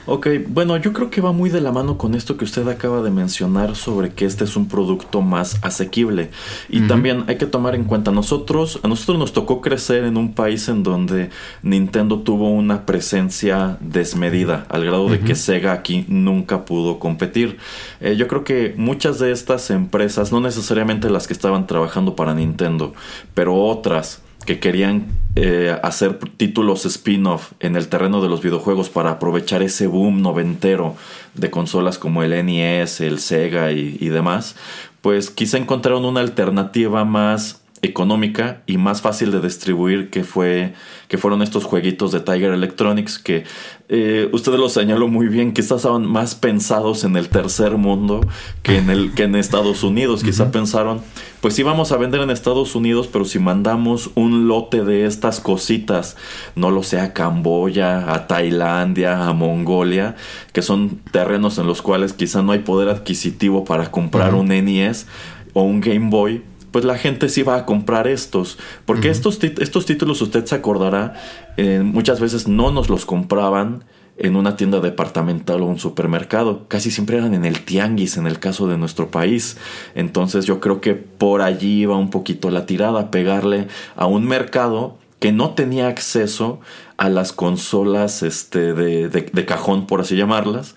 [0.07, 3.01] Ok, bueno, yo creo que va muy de la mano con esto que usted acaba
[3.01, 6.29] de mencionar sobre que este es un producto más asequible.
[6.69, 10.35] Y también hay que tomar en cuenta, nosotros, a nosotros nos tocó crecer en un
[10.35, 11.31] país en donde
[11.63, 17.57] Nintendo tuvo una presencia desmedida, al grado de que Sega aquí nunca pudo competir.
[17.99, 22.35] Eh, yo creo que muchas de estas empresas, no necesariamente las que estaban trabajando para
[22.35, 22.93] Nintendo,
[23.33, 29.11] pero otras, que querían eh, hacer títulos spin-off en el terreno de los videojuegos para
[29.11, 30.95] aprovechar ese boom noventero
[31.33, 34.55] de consolas como el NES, el Sega y, y demás,
[35.01, 40.73] pues quizá encontraron una alternativa más económica y más fácil de distribuir que fue
[41.07, 43.43] que fueron estos jueguitos de Tiger Electronics que
[43.89, 48.21] eh, usted lo señaló muy bien quizás estaban más pensados en el tercer mundo
[48.63, 50.23] que en el que en Estados Unidos.
[50.23, 51.01] Quizá pensaron
[51.41, 55.39] pues sí vamos a vender en Estados Unidos pero si mandamos un lote de estas
[55.39, 56.17] cositas
[56.55, 60.15] no lo sé a Camboya a Tailandia a Mongolia
[60.53, 65.07] que son terrenos en los cuales quizá no hay poder adquisitivo para comprar un NES
[65.53, 66.43] o un Game Boy
[66.75, 68.57] pues la gente sí va a comprar estos.
[68.85, 71.13] Porque estos, estos títulos, usted se acordará,
[71.55, 73.85] eh, muchas veces no nos los compraban
[74.17, 76.67] en una tienda departamental o un supermercado.
[76.67, 79.55] Casi siempre eran en el tianguis en el caso de nuestro país.
[79.93, 84.97] Entonces yo creo que por allí iba un poquito la tirada, pegarle a un mercado
[85.19, 86.59] que no tenía acceso
[86.97, 90.75] a las consolas este, de, de cajón, por así llamarlas.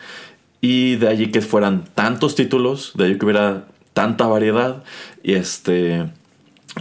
[0.61, 4.85] Y de allí que fueran tantos títulos, de allí que hubiera tanta variedad
[5.23, 6.07] y este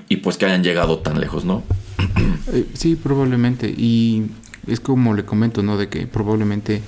[0.09, 1.63] y pues que hayan llegado tan lejos, ¿no?
[2.53, 3.67] Eh, sí, probablemente.
[3.67, 4.27] Y
[4.67, 5.77] es como le comento, ¿no?
[5.77, 6.81] De que probablemente,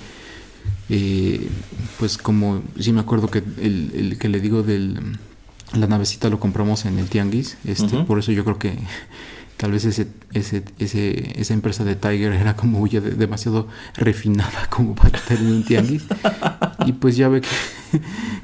[0.88, 1.50] eh,
[1.98, 5.18] pues como, sí me acuerdo que el, el que le digo del
[5.72, 8.76] la navecita lo compramos en el tianguis, este, por eso yo creo que
[9.60, 14.94] tal vez ese, ese, ese, esa empresa de Tiger era como ya demasiado refinada como
[14.94, 16.06] para tener un tianguis.
[16.86, 17.42] y pues ya ve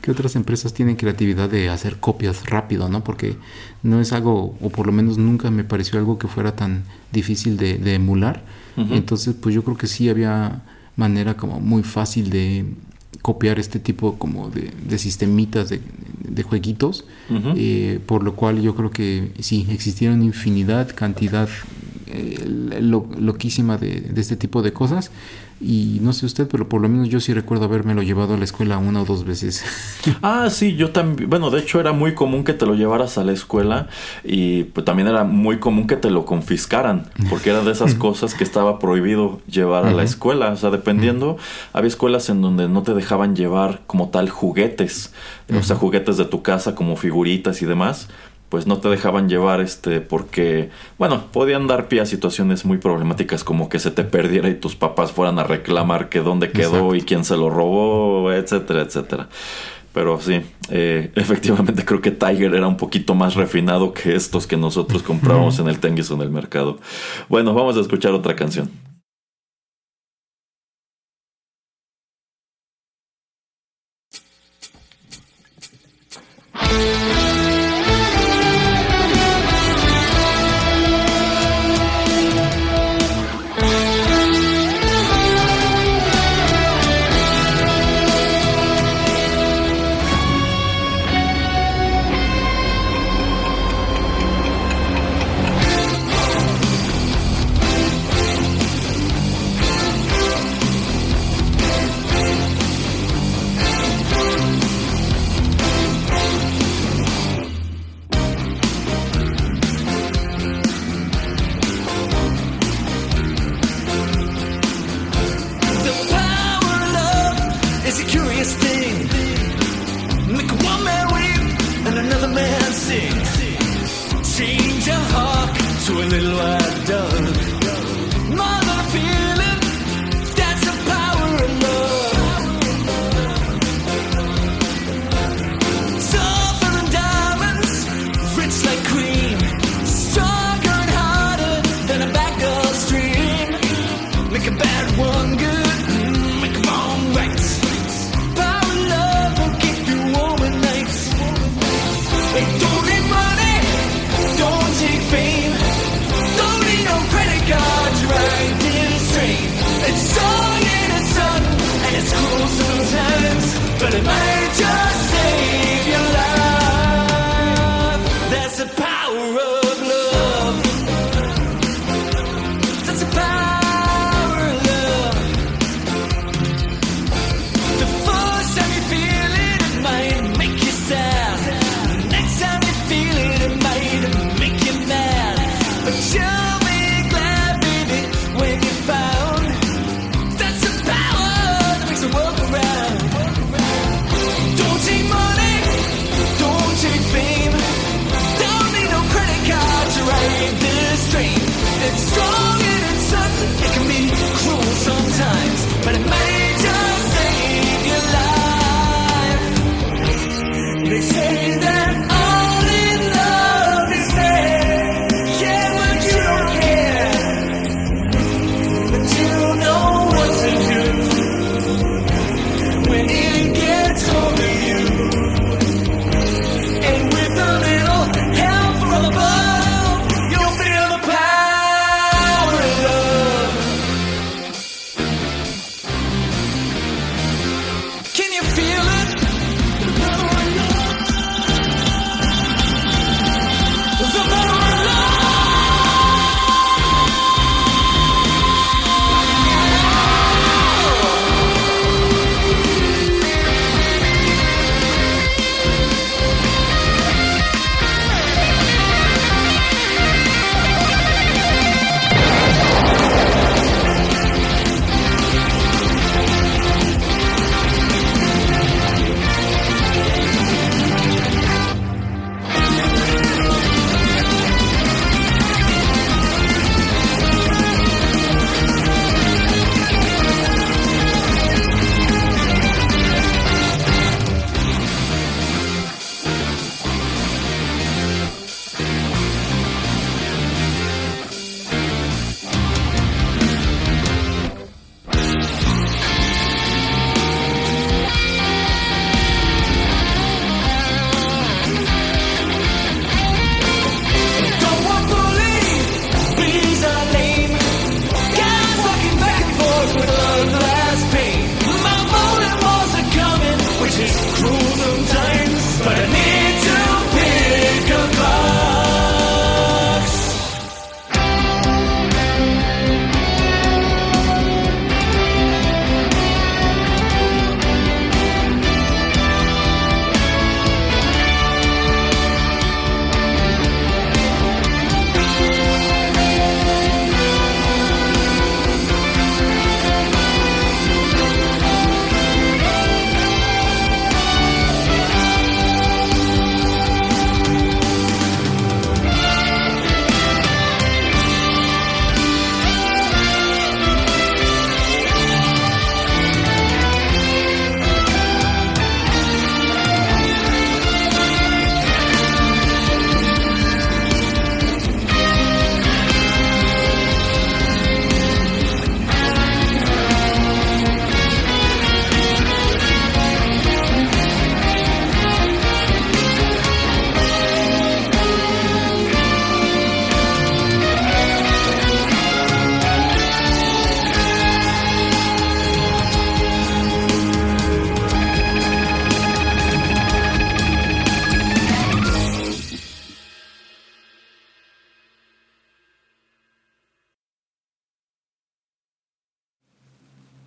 [0.03, 3.03] que, otras empresas tienen creatividad de hacer copias rápido, ¿no?
[3.03, 3.35] Porque
[3.83, 7.57] no es algo, o por lo menos nunca me pareció algo que fuera tan difícil
[7.57, 8.45] de, emular.
[8.77, 10.65] Entonces, pues yo creo que sí había
[10.97, 12.67] manera como muy fácil de
[13.27, 15.81] copiar este tipo como de, de sistemitas de,
[16.29, 17.07] de jueguitos,
[17.57, 21.49] eh, por lo cual yo creo que sí, existieron infinidad, cantidad
[22.07, 22.39] eh,
[23.19, 25.11] loquísima de, de, este tipo de cosas
[25.59, 28.45] y no sé usted, pero por lo menos yo sí recuerdo habérmelo llevado a la
[28.45, 29.65] escuela una o dos veces.
[30.23, 31.29] Ah, sí, yo también.
[31.29, 33.89] Bueno, de hecho era muy común que te lo llevaras a la escuela
[34.25, 38.35] y pues, también era muy común que te lo confiscaran, porque era de esas cosas
[38.35, 40.51] que estaba prohibido llevar a la escuela.
[40.51, 41.39] O sea, dependiendo,
[41.73, 45.13] había escuelas en donde no te dejaban llevar como tal juguetes,
[45.53, 48.09] o sea, juguetes de tu casa como figuritas y demás
[48.49, 53.45] pues no te dejaban llevar este porque bueno podían dar pie a situaciones muy problemáticas
[53.45, 57.03] como que se te perdiera y tus papás fueran a reclamar que dónde quedó y
[57.03, 59.29] quién se lo robó etcétera etcétera.
[59.93, 64.57] Pero sí eh, efectivamente creo que Tiger era un poquito más refinado que estos que
[64.57, 66.79] nosotros comprábamos en el Tenguis o en el mercado.
[67.29, 68.71] Bueno vamos a escuchar otra canción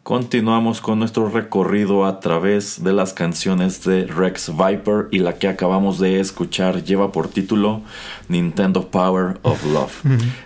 [0.10, 5.48] Continuamos con nuestro recorrido a través de las canciones de Rex Viper y la que
[5.48, 7.84] acabamos de escuchar lleva por título
[8.28, 10.02] Nintendo Power of Love.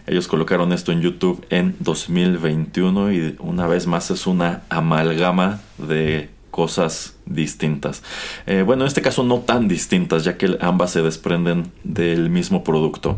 [0.06, 6.30] Ellos colocaron esto en YouTube en 2021 y una vez más es una amalgama de
[6.52, 8.04] cosas distintas.
[8.46, 12.66] Eh, bueno, en este caso no tan distintas, ya que ambas se desprenden del mismo
[12.66, 13.18] producto.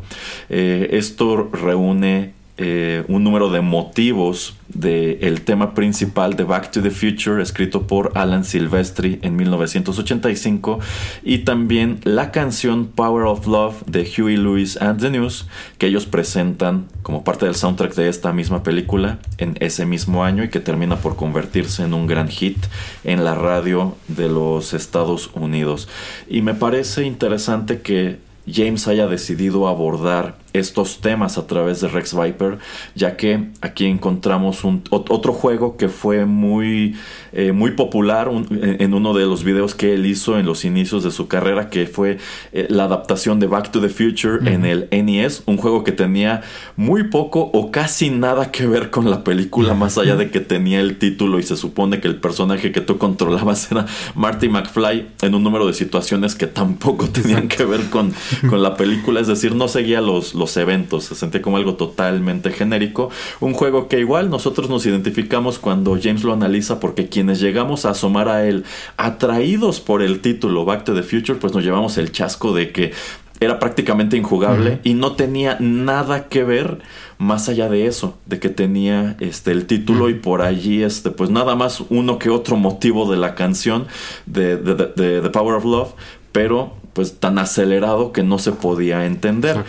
[0.50, 6.90] Eh, esto reúne eh, un número de motivos del tema principal de Back to the
[6.90, 10.80] Future, escrito por Alan Silvestri en 1985,
[11.22, 15.48] y también la canción Power of Love de Huey Lewis and the News,
[15.78, 20.44] que ellos presentan como parte del soundtrack de esta misma película en ese mismo año
[20.44, 22.58] y que termina por convertirse en un gran hit
[23.04, 25.90] en la radio de los Estados Unidos.
[26.30, 32.16] Y me parece interesante que James haya decidido abordar estos temas a través de Rex
[32.16, 32.60] Viper,
[32.96, 36.96] ya que aquí encontramos un, otro juego que fue muy,
[37.34, 41.12] eh, muy popular en uno de los videos que él hizo en los inicios de
[41.12, 42.18] su carrera, que fue
[42.52, 46.42] eh, la adaptación de Back to the Future en el NES, un juego que tenía
[46.76, 50.80] muy poco o casi nada que ver con la película, más allá de que tenía
[50.80, 53.86] el título y se supone que el personaje que tú controlabas era
[54.16, 58.14] Marty McFly en un número de situaciones que tampoco tenían que ver con,
[58.50, 61.06] con la película, es decir, no seguía los eventos.
[61.06, 63.10] Se sentía como algo totalmente genérico.
[63.40, 67.92] Un juego que igual nosotros nos identificamos cuando James lo analiza porque quienes llegamos a
[67.92, 68.64] asomar a él
[68.98, 72.94] atraídos por el título Back to the Future, pues nos llevamos el chasco de que
[73.40, 76.80] era prácticamente injugable y no tenía nada que ver
[77.18, 81.30] más allá de eso, de que tenía este el título y por allí este pues
[81.30, 83.88] nada más uno que otro motivo de la canción
[84.26, 85.94] de, The Power of Love,
[86.32, 89.66] pero pues tan acelerado que no se podía entender.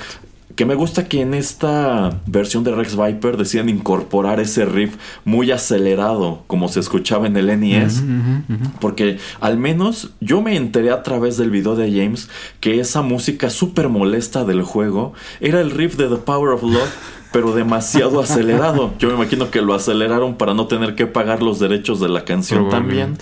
[0.57, 5.51] Que me gusta que en esta versión de Rex Viper decían incorporar ese riff muy
[5.51, 8.03] acelerado, como se escuchaba en el NES.
[8.81, 12.31] Porque al menos yo me enteré a través del video de James
[12.61, 16.91] que esa música súper molesta del juego era el riff de The Power of Love
[17.33, 18.95] pero demasiado acelerado.
[18.99, 22.25] Yo me imagino que lo aceleraron para no tener que pagar los derechos de la
[22.25, 23.19] canción también.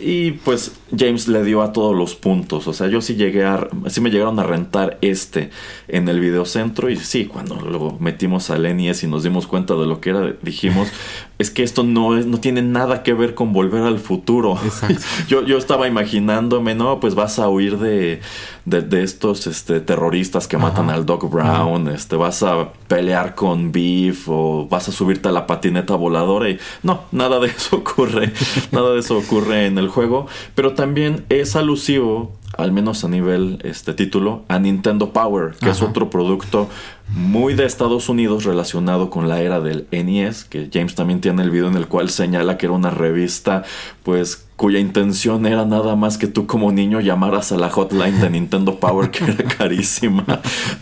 [0.00, 2.66] Y pues James le dio a todos los puntos.
[2.68, 3.68] O sea, yo sí llegué a.
[3.88, 5.50] Sí me llegaron a rentar este
[5.88, 6.90] en el videocentro.
[6.90, 10.32] Y sí, cuando lo metimos al NES y nos dimos cuenta de lo que era,
[10.42, 10.88] dijimos:
[11.38, 14.58] es que esto no, es, no tiene nada que ver con volver al futuro.
[15.28, 18.20] yo, yo estaba imaginándome, no, pues vas a huir de,
[18.64, 24.28] de, estos este, terroristas que matan al Doc Brown, este, vas a pelear con Beef
[24.28, 28.32] o vas a subirte a la patineta voladora y no, nada de eso ocurre,
[28.72, 33.60] nada de eso ocurre en el juego, pero también es alusivo al menos a nivel
[33.62, 36.68] este título, a Nintendo Power, que es otro producto
[37.08, 41.50] muy de Estados Unidos relacionado con la era del NES, que James también tiene el
[41.50, 43.64] video en el cual señala que era una revista
[44.02, 48.28] pues cuya intención era nada más que tú como niño llamaras a la hotline de
[48.28, 50.24] Nintendo Power que era carísima,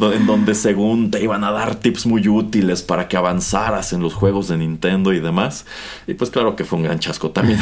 [0.00, 4.14] en donde según te iban a dar tips muy útiles para que avanzaras en los
[4.14, 5.66] juegos de Nintendo y demás.
[6.06, 7.60] Y pues claro que fue un gran chasco también.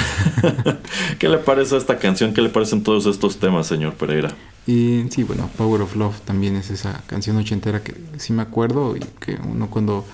[1.18, 2.32] ¿Qué le parece a esta canción?
[2.32, 4.30] ¿Qué le parecen todos estos temas, señor Pereira?
[4.68, 8.96] Y sí, bueno, Power of Love también es esa canción ochentera que sí me acuerdo
[8.96, 10.04] y que uno cuando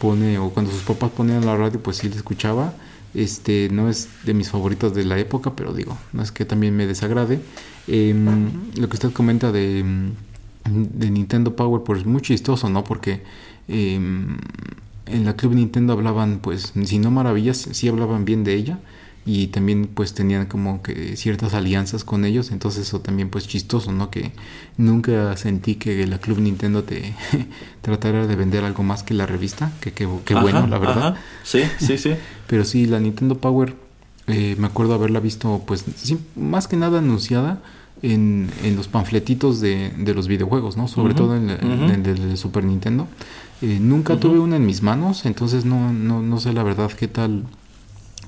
[0.00, 2.74] pone o cuando sus papás ponían la radio pues sí le escuchaba
[3.16, 6.76] este no es de mis favoritos de la época, pero digo, no es que también
[6.76, 7.40] me desagrade.
[7.88, 9.84] Em, lo que usted comenta de,
[10.68, 12.84] Nintendo Power, pues es muy chistoso, ¿no?
[12.84, 13.22] Porque
[13.68, 14.36] em,
[15.06, 18.78] en la Club Nintendo hablaban, pues, si no maravillas, sí hablaban bien de ella
[19.26, 23.90] y también pues tenían como que ciertas alianzas con ellos, entonces eso también pues chistoso,
[23.90, 24.08] ¿no?
[24.08, 24.30] Que
[24.76, 27.12] nunca sentí que la Club Nintendo te
[27.82, 31.16] tratara de vender algo más que la revista, que qué bueno, la verdad.
[31.42, 32.12] Sí, sí, sí.
[32.46, 33.74] Pero sí, la Nintendo Power,
[34.28, 37.60] eh, me acuerdo haberla visto pues sí, más que nada anunciada
[38.02, 40.86] en, en los panfletitos de, de, los videojuegos, ¿no?
[40.86, 43.08] Sobre todo en, el del Super Nintendo.
[43.60, 47.08] Eh, nunca tuve una en mis manos, entonces no, no, no sé la verdad qué
[47.08, 47.46] tal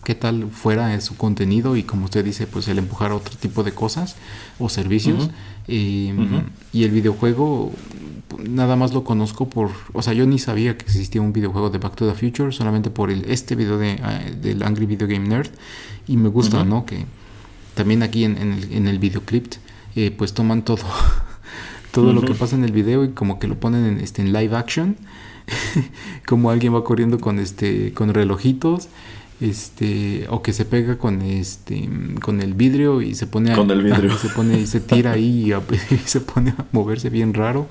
[0.09, 3.63] qué tal fuera su contenido y como usted dice, pues el empujar a otro tipo
[3.63, 4.17] de cosas
[4.59, 5.29] o servicios.
[5.67, 6.09] y
[6.73, 7.73] el videojuego
[8.49, 11.77] nada más lo conozco por, o sea, yo ni sabía que existía un videojuego de
[11.77, 15.29] Back to the Future, solamente por el, este video de, ah, del Angry Video Game
[15.29, 15.51] Nerd.
[16.07, 16.87] Y me gusta, ¿no?
[16.87, 17.05] Que
[17.75, 19.53] también aquí en, el, en el videoclip,
[19.95, 20.85] eh, pues toman todo,
[21.93, 24.33] todo lo que pasa en el video y como que lo ponen en, este, en
[24.33, 24.97] live action.
[26.27, 28.89] como alguien va corriendo con este con relojitos
[29.41, 31.89] este o que se pega con este
[32.21, 34.17] con el vidrio y se pone con el vidrio.
[34.19, 35.53] se pone y se tira ahí
[35.91, 37.69] y, se pone a moverse bien raro.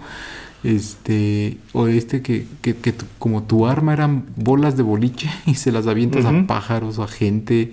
[0.64, 2.76] Este o este que, que,
[3.20, 7.08] como tu arma eran bolas de boliche y se las avientas a pájaros o a
[7.08, 7.72] gente.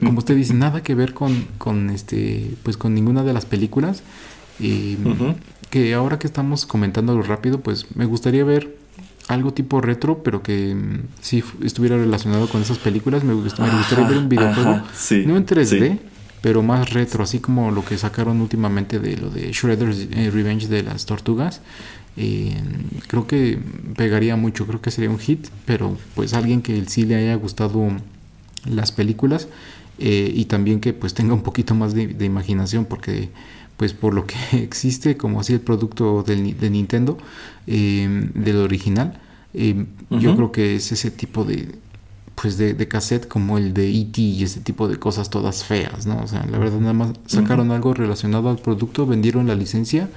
[0.00, 4.02] Como usted dice nada que ver con, con este pues con ninguna de las películas.
[4.58, 4.98] Y
[5.70, 8.79] que ahora que estamos comentándolo rápido pues me gustaría ver
[9.32, 13.24] algo tipo retro, pero que mm, sí estuviera relacionado con esas películas.
[13.24, 14.82] Me, gustaría, ver un videojuego,
[15.26, 15.98] no en 3D,
[16.40, 20.68] pero más retro, así como lo que sacaron últimamente de lo de Shredder's eh, Revenge
[20.68, 21.60] de las tortugas.
[22.16, 22.60] Eh,
[23.06, 23.58] creo que
[23.96, 27.88] pegaría mucho, creo que sería un hit, pero pues alguien que sí le haya gustado
[28.66, 29.48] las películas
[29.98, 33.28] eh, y también que pues tenga un poquito más de, imaginación porque
[33.80, 37.16] pues por lo que existe como así el producto de Nintendo
[37.66, 39.18] del original
[39.54, 41.76] yo creo que es ese tipo de
[42.34, 44.20] pues de, cassette como el de E.T.
[44.20, 46.22] y ese tipo de cosas todas feas, ¿no?
[46.22, 50.08] O sea, la verdad nada más sacaron algo relacionado al producto, vendieron la licencia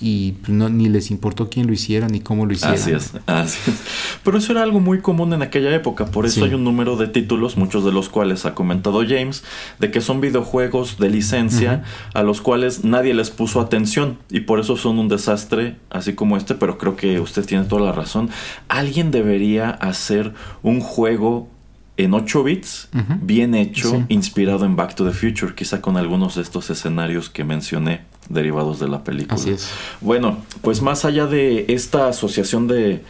[0.00, 2.74] y no, ni les importó quién lo hiciera ni cómo lo hiciera.
[2.74, 3.80] Así es, así es.
[4.24, 7.08] Pero eso era algo muy común en aquella época, por eso hay un número de
[7.08, 9.44] títulos, muchos de los cuales ha comentado James,
[9.78, 11.84] de que son videojuegos de licencia
[12.14, 16.36] a los cuales nadie les puso atención y por eso son un desastre, así como
[16.36, 18.30] este, pero creo que usted tiene toda la razón.
[18.68, 20.32] Alguien debería hacer
[20.62, 21.48] un juego
[21.96, 22.88] en 8 bits,
[23.20, 27.44] bien hecho, inspirado en Back to the Future, quizá con algunos de estos escenarios que
[27.44, 29.34] mencioné derivados de la película.
[29.34, 29.70] Así es.
[30.00, 33.02] Bueno, pues más allá de esta asociación de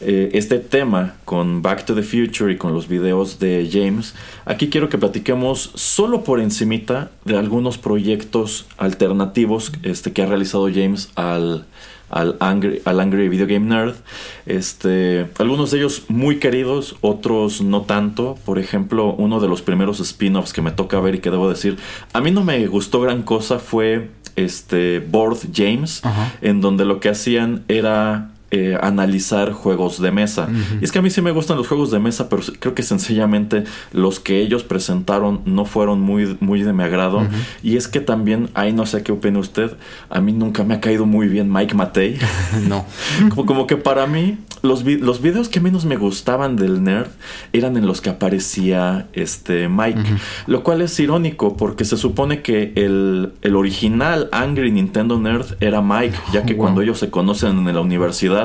[0.00, 4.14] eh, este tema con Back to the Future y con los videos de James,
[4.44, 10.68] aquí quiero que platiquemos solo por encimita de algunos proyectos alternativos este, que ha realizado
[10.68, 11.64] James al
[12.10, 13.94] al Angry, al Angry Video Game Nerd.
[14.46, 18.36] Este, algunos de ellos muy queridos, otros no tanto.
[18.44, 21.78] Por ejemplo, uno de los primeros spin-offs que me toca ver y que debo decir,
[22.12, 26.02] a mí no me gustó gran cosa fue este Board James,
[26.42, 30.48] en donde lo que hacían era eh, analizar juegos de mesa.
[30.80, 32.82] Y es que a mí sí me gustan los juegos de mesa, pero creo que
[32.82, 37.26] sencillamente los que ellos presentaron no fueron muy, muy de mi agrado.
[37.62, 39.76] Y es que también, ahí no sé qué opina usted,
[40.10, 42.18] a mí nunca me ha caído muy bien Mike Matei.
[42.68, 42.84] no.
[43.30, 47.08] como, como que para mí, los, los videos que menos me gustaban del nerd
[47.52, 50.00] eran en los que aparecía este Mike.
[50.46, 55.82] Lo cual es irónico porque se supone que el, el original Angry Nintendo Nerd era
[55.82, 58.35] Mike, ya que cuando ellos se conocen en la universidad,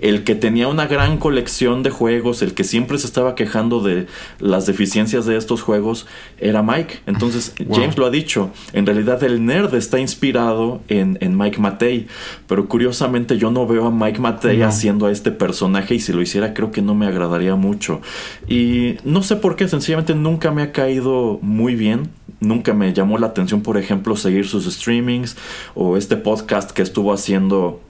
[0.00, 4.06] el que tenía una gran colección de juegos, el que siempre se estaba quejando de
[4.38, 6.06] las deficiencias de estos juegos,
[6.38, 7.00] era Mike.
[7.06, 12.08] Entonces, James lo ha dicho, en realidad el nerd está inspirado en, Mike Matei,
[12.46, 16.20] pero curiosamente yo no veo a Mike Matei haciendo a este personaje y si lo
[16.20, 18.00] hiciera creo que no me agradaría mucho.
[18.48, 22.10] Y no sé por qué, sencillamente nunca me ha caído muy bien.
[22.40, 25.36] Nunca me llamó la atención, por ejemplo, seguir sus streamings
[25.74, 27.80] o este podcast que estuvo haciendo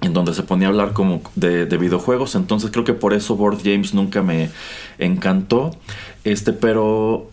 [0.00, 2.34] en donde se ponía a hablar como de, videojuegos.
[2.34, 4.50] Entonces creo que por eso Board Games nunca me
[4.98, 5.70] encantó.
[6.24, 7.30] Este, pero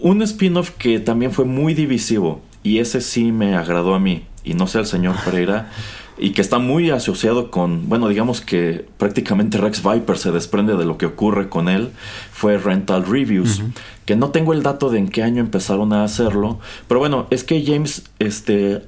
[0.00, 2.40] un spin-off que también fue muy divisivo.
[2.62, 4.24] Y ese sí me agradó a mí.
[4.44, 5.70] Y no sé al señor Pereira.
[6.18, 10.84] y que está muy asociado con, bueno, digamos que prácticamente Rex Viper se desprende de
[10.84, 11.90] lo que ocurre con él,
[12.32, 13.62] fue Rental Reviews,
[14.04, 17.44] que no tengo el dato de en qué año empezaron a hacerlo, pero bueno, es
[17.44, 18.82] que James este,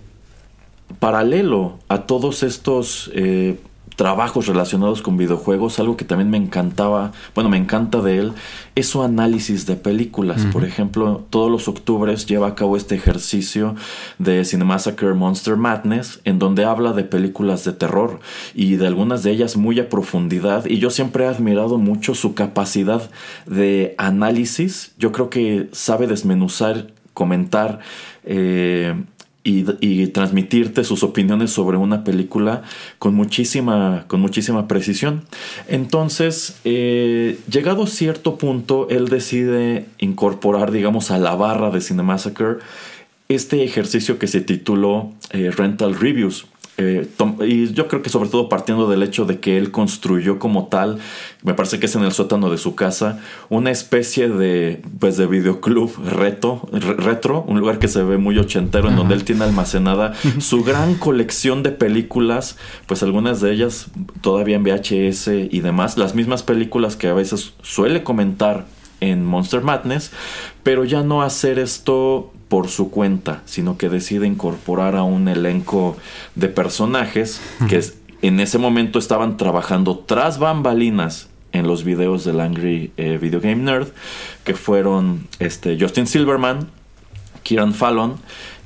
[0.98, 3.58] paralelo a todos estos eh,
[4.00, 8.32] trabajos relacionados con videojuegos, algo que también me encantaba, bueno, me encanta de él,
[8.74, 10.46] es su análisis de películas.
[10.46, 13.74] Por ejemplo, todos los octubres lleva a cabo este ejercicio
[14.18, 18.20] de Cinemassacre Monster Madness, en donde habla de películas de terror
[18.54, 20.64] y de algunas de ellas muy a profundidad.
[20.64, 23.10] Y yo siempre he admirado mucho su capacidad
[23.44, 24.94] de análisis.
[24.96, 27.80] Yo creo que sabe desmenuzar, comentar.
[28.24, 28.94] Eh,
[29.42, 32.62] y, transmitirte sus opiniones sobre una película
[32.98, 35.24] con muchísima, con muchísima precisión.
[35.68, 42.58] Entonces, eh, llegado a cierto punto, él decide incorporar, digamos, a la barra de Cinemassacre
[43.28, 46.46] este ejercicio que se tituló eh, Rental Reviews.
[46.80, 47.06] Eh,
[47.46, 50.98] y yo creo que sobre todo partiendo del hecho de que él construyó como tal,
[51.42, 53.20] me parece que es en el sótano de su casa,
[53.50, 58.88] una especie de, pues de videoclub reto, retro, un lugar que se ve muy ochentero,
[58.88, 62.56] en donde él tiene almacenada su gran colección de películas,
[62.86, 63.88] pues algunas de ellas
[64.22, 68.66] todavía en VHS y demás, las mismas películas que a veces suele comentar
[69.00, 70.12] en Monster Madness,
[70.62, 75.96] pero ya no hacer esto por su cuenta, sino que decide incorporar a un elenco
[76.34, 77.80] de personajes que
[78.22, 83.62] en ese momento estaban trabajando tras bambalinas en los videos del Angry eh, Video Game
[83.62, 83.90] Nerd,
[84.42, 86.66] que fueron este, Justin Silverman,
[87.44, 88.16] Kieran Fallon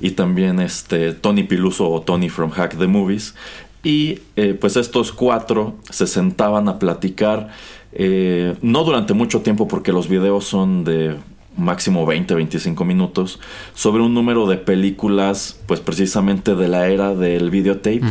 [0.01, 3.35] y también este, Tony Piluso o Tony from Hack the Movies.
[3.83, 7.49] Y eh, pues estos cuatro se sentaban a platicar,
[7.91, 11.17] eh, no durante mucho tiempo porque los videos son de
[11.57, 13.39] máximo 20, 25 minutos,
[13.73, 18.01] sobre un número de películas, pues precisamente de la era del videotape.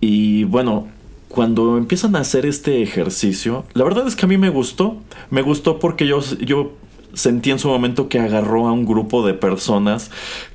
[0.00, 0.88] Y bueno,
[1.28, 4.98] cuando empiezan a hacer este ejercicio, la verdad es que a mí me gustó.
[5.30, 6.72] Me gustó porque yo, yo
[7.14, 10.10] sentí en su momento que agarró a un grupo de personas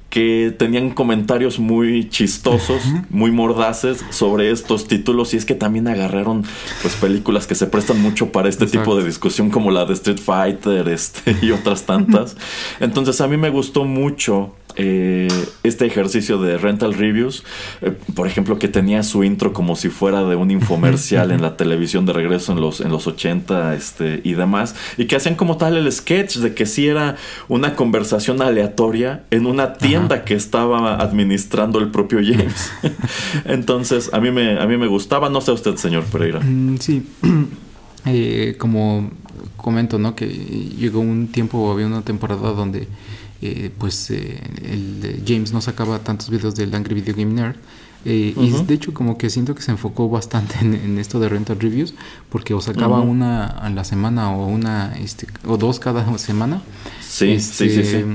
[0.09, 6.43] que tenían comentarios muy chistosos, muy mordaces sobre estos títulos y es que también agarraron
[6.81, 10.19] pues películas que se prestan mucho para este tipo de discusión como la de Street
[10.19, 12.35] Fighter este, y otras tantas.
[12.79, 15.27] Entonces a mí me gustó mucho eh,
[15.63, 17.43] este ejercicio de rental reviews,
[17.81, 21.57] eh, por ejemplo, que tenía su intro como si fuera de un infomercial en la
[21.57, 25.57] televisión de regreso en los, en los 80 este, y demás, y que hacían como
[25.57, 30.95] tal el sketch de que si era una conversación aleatoria en una tienda que estaba
[31.01, 32.71] administrando el propio James.
[33.45, 36.39] Entonces, a mí, me, a mí me gustaba, no sé usted, señor Pereira.
[36.39, 37.07] Mm, sí,
[38.05, 39.09] eh, como
[39.57, 40.15] comento, ¿no?
[40.15, 42.87] Que llegó un tiempo, había una temporada donde
[43.41, 47.55] eh, pues eh, el, James no sacaba tantos videos del Angry Video Game Nerd.
[48.05, 51.59] Eh, y de hecho como que siento que se enfocó bastante en, esto de rental
[51.59, 51.93] reviews
[52.29, 56.61] porque o sacaba una a la semana o una este, o dos cada semana
[57.01, 58.05] sí sí sí, sí.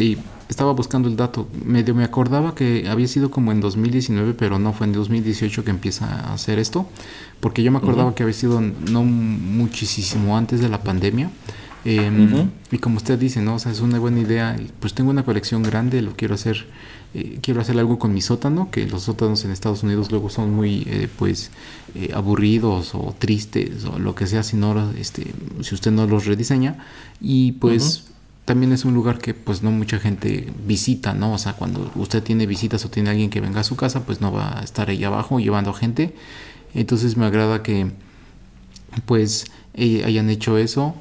[0.00, 0.16] y
[0.52, 4.72] estaba buscando el dato medio me acordaba que había sido como en 2019 pero no
[4.72, 6.86] fue en 2018 que empieza a hacer esto
[7.40, 11.30] porque yo me acordaba que había sido no muchísimo antes de la pandemia
[11.84, 13.56] Em, y como usted dice, ¿no?
[13.56, 14.56] O sea, es una buena idea.
[14.80, 16.66] Pues tengo una colección grande, lo quiero hacer.
[17.14, 20.54] Eh, quiero hacer algo con mi sótano, que los sótanos en Estados Unidos luego son
[20.54, 21.50] muy, eh, pues,
[21.94, 25.26] eh, aburridos o tristes o lo que sea si no, este,
[25.60, 26.78] si usted no los rediseña.
[27.20, 28.04] Y pues
[28.44, 31.32] también es un lugar que, pues, no mucha gente visita, ¿no?
[31.32, 34.20] O sea, cuando usted tiene visitas o tiene alguien que venga a su casa, pues
[34.20, 36.14] no va a estar ahí abajo llevando gente.
[36.74, 37.92] Entonces me agrada que,
[39.06, 40.94] pues, hayan hecho eso.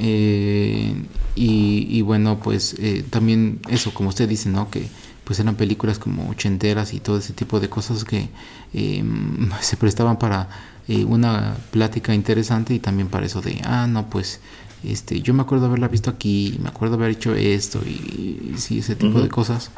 [0.00, 0.94] Eh,
[1.34, 4.70] y, bueno, pues eh, también eso, como usted dice, ¿no?
[4.70, 4.88] Que
[5.24, 8.30] pues eran películas como ochenteras y todo ese tipo de cosas que
[8.72, 10.48] em, se prestaban para
[10.88, 14.40] eh, una plática interesante y también para eso de, ah, no, pues
[14.84, 18.96] este, yo me acuerdo haberla visto aquí, me acuerdo haber hecho esto y, sí, ese
[18.96, 19.70] tipo de cosas.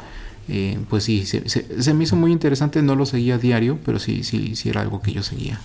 [0.89, 4.23] pues sí, se, se, me hizo muy interesante, no lo seguía a diario, pero sí,
[4.23, 5.59] sí, sí era algo que yo seguía.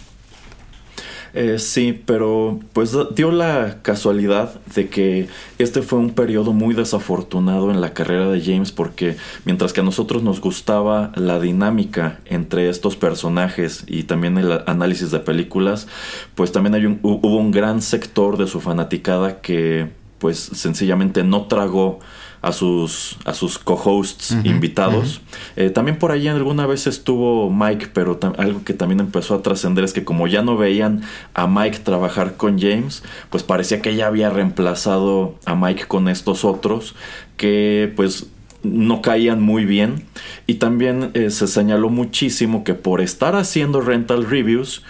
[1.39, 5.28] Eh, sí, pero pues dio la casualidad de que
[5.59, 9.84] este fue un periodo muy desafortunado en la carrera de James porque mientras que a
[9.84, 15.89] nosotros nos gustaba la dinámica entre estos personajes y también el análisis de películas,
[16.34, 21.49] pues también hay un, hubo un gran sector de su fanaticada que pues sencillamente no
[21.49, 21.99] tragó
[22.47, 25.20] a sus, a sus co-hosts invitados.
[25.57, 29.82] Eh, también por ahí alguna vez estuvo Mike, pero algo que también empezó a trascender
[29.82, 31.03] es que como ya no veían
[31.34, 36.44] a Mike trabajar con James, pues parecía que ya había reemplazado a Mike con estos
[36.44, 36.94] otros
[37.36, 38.26] que pues
[38.62, 40.05] no caían muy bien.
[40.47, 44.84] Y también eh, se señaló muchísimo que por estar haciendo rental reviews,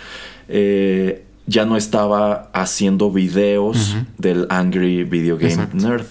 [0.49, 6.05] eh, ya no estaba haciendo videos del Angry Video Game Nerd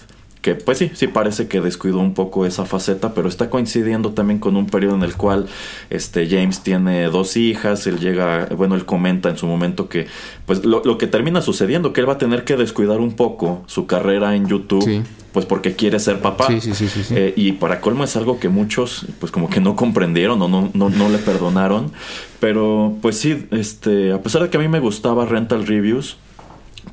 [0.46, 4.38] que pues sí, sí parece que descuidó un poco esa faceta, pero está coincidiendo también
[4.38, 5.46] con un periodo en el cual
[5.90, 10.06] este James tiene dos hijas, él llega, bueno, él comenta en su momento que
[10.46, 13.88] pues lo, que termina sucediendo, que él va a tener que descuidar un poco su
[13.88, 15.02] carrera en YouTube.
[15.32, 16.46] Pues porque quiere ser papá.
[16.46, 19.76] Sí, sí, sí, eh, y para colmo es algo que muchos, pues como que no
[19.76, 21.92] comprendieron o no, no, no le perdonaron.
[22.40, 26.16] Pero pues sí, este, a pesar de que a mí me gustaba Rental Reviews,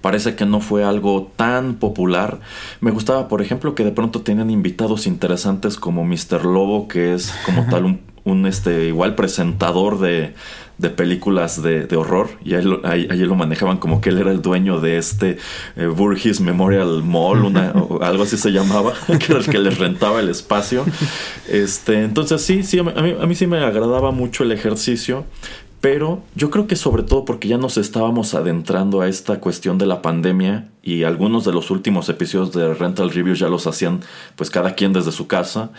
[0.01, 2.39] parece que no fue algo tan popular.
[2.81, 6.45] Me gustaba, por ejemplo, que de pronto tenían invitados interesantes como Mr.
[6.45, 10.33] Lobo, que es como tal un, este, igual presentador de,
[10.77, 12.29] de películas de, horror.
[12.43, 15.37] Y ahí, lo manejaban como que él era el dueño de este
[15.75, 19.77] eh, Burgess Memorial Mall, una, o algo así se llamaba, que era el que les
[19.77, 20.85] rentaba el espacio.
[21.47, 25.25] Este, entonces sí, sí, a mí, a mí sí me agradaba mucho el ejercicio
[25.83, 29.85] pero yo creo que sobre todo porque ya nos estábamos adentrando a esta cuestión de
[29.85, 33.99] la pandemia y algunos de los últimos episodios de Rental Reviews ya los hacían
[34.37, 35.71] pues cada quien desde su casa,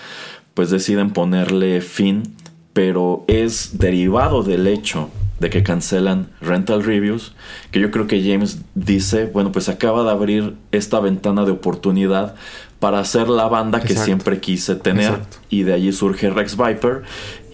[0.53, 2.35] pues deciden ponerle fin,
[2.75, 5.09] pero es derivado del hecho
[5.41, 7.33] de que cancelan Rental Reviews,
[7.71, 12.35] que yo creo que James dice, bueno, pues acaba de abrir esta ventana de oportunidad
[12.79, 15.21] para hacer la banda que siempre quise tener.
[15.49, 17.03] Y de allí surge Rex Viper.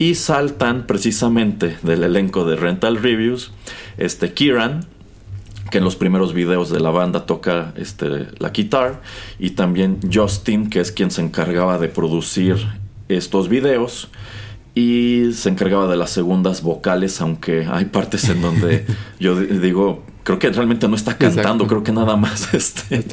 [0.00, 3.52] Y saltan precisamente del elenco de Rental Reviews,
[3.98, 4.86] este Kieran,
[5.70, 9.02] que en los primeros videos de la banda toca este, la guitarra,
[9.38, 12.56] y también Justin, que es quien se encargaba de producir
[13.08, 14.08] estos videos
[14.74, 18.86] y se encargaba de las segundas vocales, aunque hay partes en donde
[19.20, 23.04] yo digo, creo que realmente no está cantando, creo que nada más este,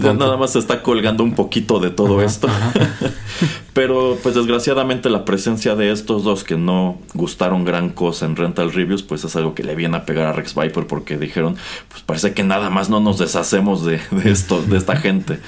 [0.14, 2.48] nada más está colgando un poquito de todo esto.
[3.72, 8.72] Pero pues desgraciadamente la presencia de estos dos que no gustaron gran cosa en Rental
[8.72, 11.56] Reviews, pues es algo que le viene a pegar a Rex Viper porque dijeron,
[11.88, 15.38] pues parece que nada más no nos deshacemos de, de esto, de esta gente.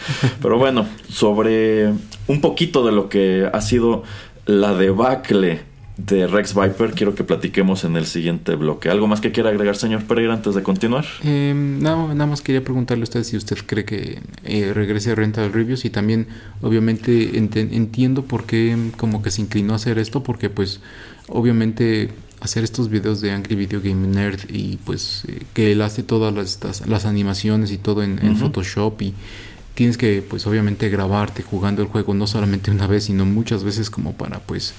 [0.40, 1.92] Pero bueno, sobre
[2.26, 4.04] un poquito de lo que ha sido
[4.46, 8.90] la debacle de Rex Viper quiero que platiquemos en el siguiente bloque.
[8.90, 11.05] ¿Algo más que quiera agregar, señor Pereira, antes de continuar?
[11.22, 15.53] Eh, nada, más quería preguntarle a usted si usted cree que eh, regrese a Rental
[15.53, 16.26] Reviews y también,
[16.62, 20.80] obviamente, entiendo por qué como que se inclinó a hacer esto, porque pues,
[21.28, 26.03] obviamente, hacer estos videos de Angry Video Game Nerd y pues eh, que él hace
[26.03, 29.14] todas las, las animaciones y todo en, en Photoshop y
[29.74, 33.88] tienes que pues obviamente grabarte jugando el juego no solamente una vez sino muchas veces
[33.88, 34.74] como para pues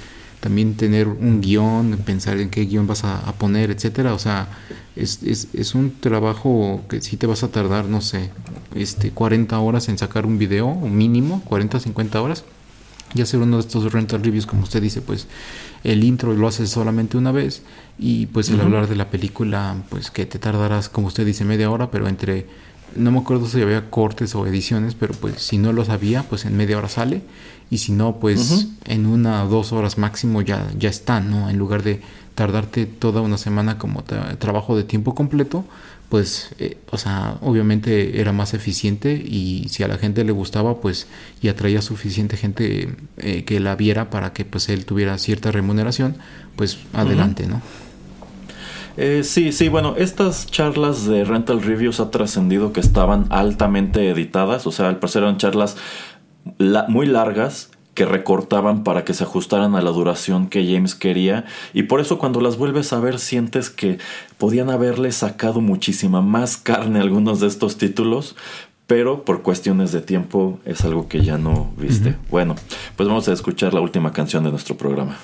[0.46, 4.14] también tener un guion, pensar en qué guion vas a, poner, etcétera.
[4.14, 4.48] O sea,
[4.96, 8.30] es, es, es, un trabajo que sí te vas a tardar, no sé,
[8.76, 12.43] este 40 horas en sacar un video, mínimo, 40, 50 horas.
[13.16, 15.26] Y hacer uno de estos rental reviews, como usted dice, pues
[15.84, 17.64] el intro lo haces solamente una vez
[17.98, 21.72] y pues el hablar de la película, pues que te tardarás, como usted dice, media
[21.72, 22.46] hora, pero entre
[22.96, 26.46] no me acuerdo si había cortes o ediciones, pero pues si no lo sabía, pues
[26.46, 27.24] en media hora sale
[27.70, 31.49] y si no, pues en una o dos horas máximo ya, ya está, ¿no?
[31.49, 32.01] En lugar de
[32.36, 35.66] tardarte toda una semana como trabajo de tiempo completo,
[36.09, 40.80] pues, eh, o sea, obviamente era más eficiente y si a la gente le gustaba,
[40.80, 41.07] pues,
[41.41, 46.18] y atraía suficiente gente eh, que la viera para que, pues, él tuviera cierta remuneración,
[46.55, 47.61] pues, adelante, ¿no?
[48.97, 54.68] Eh, sí, sí, bueno, estas charlas de Rental Reviews ha trascendido que estaban altamente editadas,
[54.68, 55.76] o sea, al parecer eran charlas
[56.88, 61.84] muy largas que recortaban para que se ajustaran a la duración que James quería y
[61.84, 64.00] por eso cuando las vuelves a ver sientes que
[64.38, 68.36] podían haberle sacado muchísima más carne a algunos de estos títulos
[68.88, 72.16] pero por cuestiones de tiempo es algo que ya no viste.
[72.30, 72.56] Bueno,
[72.96, 75.18] pues vamos a escuchar la última canción de nuestro programa.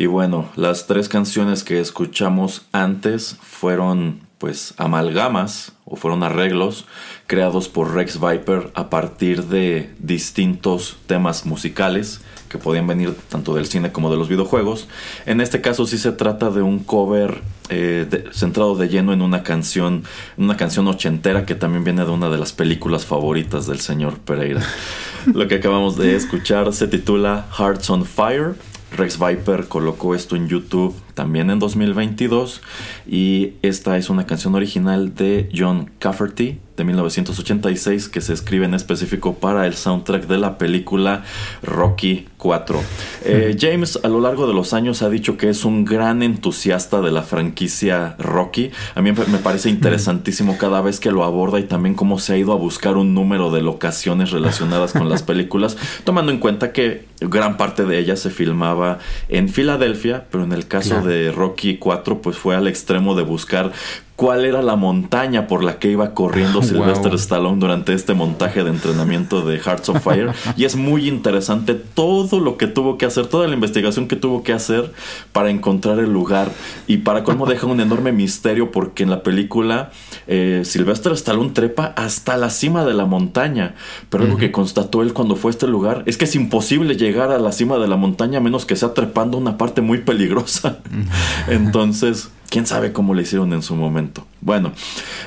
[0.00, 6.84] Y bueno, las tres canciones que escuchamos antes fueron pues amalgamas o fueron arreglos
[7.26, 13.66] creados por Rex Viper a partir de distintos temas musicales que podían venir tanto del
[13.66, 14.86] cine como de los videojuegos.
[15.26, 19.42] En este caso sí se trata de un cover eh, centrado de lleno en una
[19.42, 20.04] canción,
[20.36, 24.62] una canción ochentera que también viene de una de las películas favoritas del señor Pereira.
[25.34, 28.54] Lo que acabamos de escuchar se titula Hearts on Fire.
[28.96, 32.60] Rex Viper colocó esto en YouTube también en 2022
[33.04, 38.72] y esta es una canción original de John Cafferty de 1986 que se escribe en
[38.72, 41.24] específico para el soundtrack de la película
[41.62, 42.80] Rocky 4.
[43.24, 47.00] Eh, James a lo largo de los años ha dicho que es un gran entusiasta
[47.00, 48.70] de la franquicia Rocky.
[48.94, 52.36] A mí me parece interesantísimo cada vez que lo aborda y también cómo se ha
[52.36, 57.06] ido a buscar un número de locaciones relacionadas con las películas, tomando en cuenta que
[57.20, 62.22] gran parte de ellas se filmaba en Filadelfia, pero en el caso de Rocky 4
[62.22, 63.72] pues fue al extremo de buscar
[64.18, 68.70] cuál era la montaña por la que iba corriendo Sylvester Stallone durante este montaje de
[68.70, 70.32] entrenamiento de Hearts of Fire.
[70.56, 74.42] y es muy interesante todo lo que tuvo que hacer, toda la investigación que tuvo
[74.42, 74.92] que hacer
[75.30, 76.50] para encontrar el lugar.
[76.88, 79.92] Y para cómo deja un enorme misterio porque en la película
[80.26, 83.76] eh, Sylvester Stallone trepa hasta la cima de la montaña.
[84.10, 87.30] Pero lo que constató él cuando fue a este lugar es que es imposible llegar
[87.30, 90.78] a la cima de la montaña a menos que sea trepando una parte muy peligrosa.
[91.46, 94.26] Entonces quién sabe cómo le hicieron en su momento.
[94.40, 94.72] Bueno,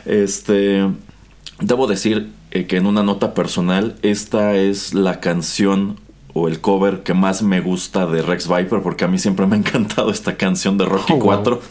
[0.06, 0.88] este.
[1.60, 6.00] Debo decir eh, que en una nota personal, esta es la canción
[6.34, 9.56] o el cover que más me gusta de Rex Viper porque a mí siempre me
[9.56, 11.62] ha encantado esta canción de Rocky 4.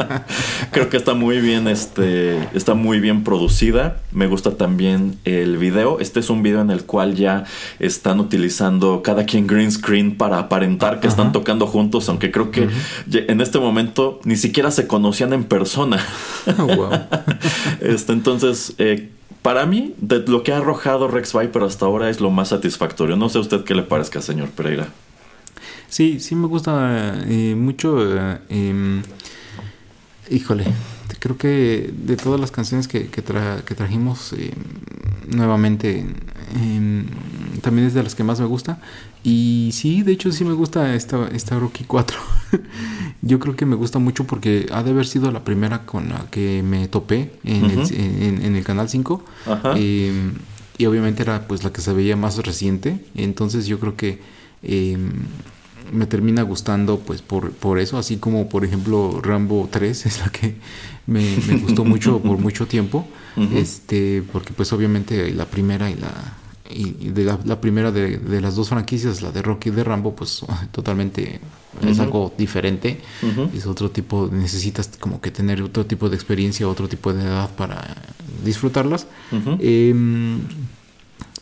[0.72, 3.98] Creo que está muy bien este está muy bien producida.
[4.12, 6.00] Me gusta también el video.
[6.00, 7.44] Este es un video en el cual ya
[7.78, 12.68] están utilizando cada quien green screen para aparentar que están tocando juntos, aunque creo que
[13.12, 16.04] en este momento ni siquiera se conocían en persona.
[16.58, 16.90] Oh,
[17.80, 19.10] este, entonces eh,
[19.42, 23.16] para mí, de lo que ha arrojado Rex Viper hasta ahora es lo más satisfactorio.
[23.16, 24.88] No sé a usted qué le parezca, señor Pereira.
[25.88, 28.16] Sí, sí me gusta eh, mucho.
[28.16, 29.02] Eh, em,
[30.30, 30.64] híjole,
[31.18, 34.50] creo que de todas las canciones que, que, trajimos em,
[35.28, 36.06] nuevamente,
[36.54, 37.06] em,
[37.60, 38.80] también es de las que más me gusta.
[39.22, 42.18] Y sí, de hecho sí me gusta esta, esta Rocky 4.
[43.22, 46.26] Yo creo que me gusta mucho porque ha de haber sido la primera con la
[46.30, 49.24] que me topé en, el, en, el, Canal 5.
[49.76, 50.32] Em,
[50.78, 53.04] y obviamente era pues la que se veía más reciente.
[53.14, 54.20] Entonces yo creo que
[54.62, 55.12] em,
[55.92, 57.98] me termina gustando pues por, por eso.
[57.98, 60.54] Así como por ejemplo Rambo 3 es la que
[61.06, 63.06] me, gustó mucho por mucho tiempo.
[63.54, 66.10] Este, porque pues obviamente la primera y la
[66.72, 70.44] y de la, primera de, las dos franquicias, la de Rocky y de Rambo, pues
[70.72, 71.40] totalmente
[71.82, 73.00] es algo diferente.
[73.54, 77.50] Es otro tipo, necesitas como que tener otro tipo de experiencia, otro tipo de edad
[77.56, 77.96] para
[78.44, 79.06] disfrutarlas.
[79.60, 80.40] Em,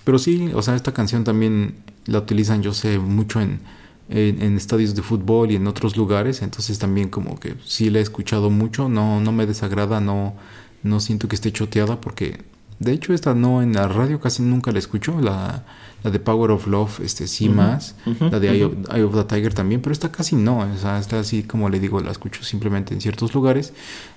[0.05, 1.75] pero sí, o sea, esta canción también
[2.07, 3.61] la utilizan, yo sé, mucho en,
[4.09, 6.43] en, estadios de fútbol y en otros lugares.
[6.43, 8.89] Entonces también como que sí la he escuchado mucho.
[8.89, 10.35] No, no me desagrada, no,
[10.83, 12.39] no siento que esté choteada porque
[12.79, 15.21] de hecho, esta no en la radio casi nunca la escucho.
[15.21, 15.65] La,
[16.05, 17.97] la de Power of Love, este sí más.
[18.21, 20.59] la de Eye of, the Tiger también, pero esta casi no.
[20.59, 23.73] O sea, esta así como le digo, la escucho simplemente en ciertos lugares.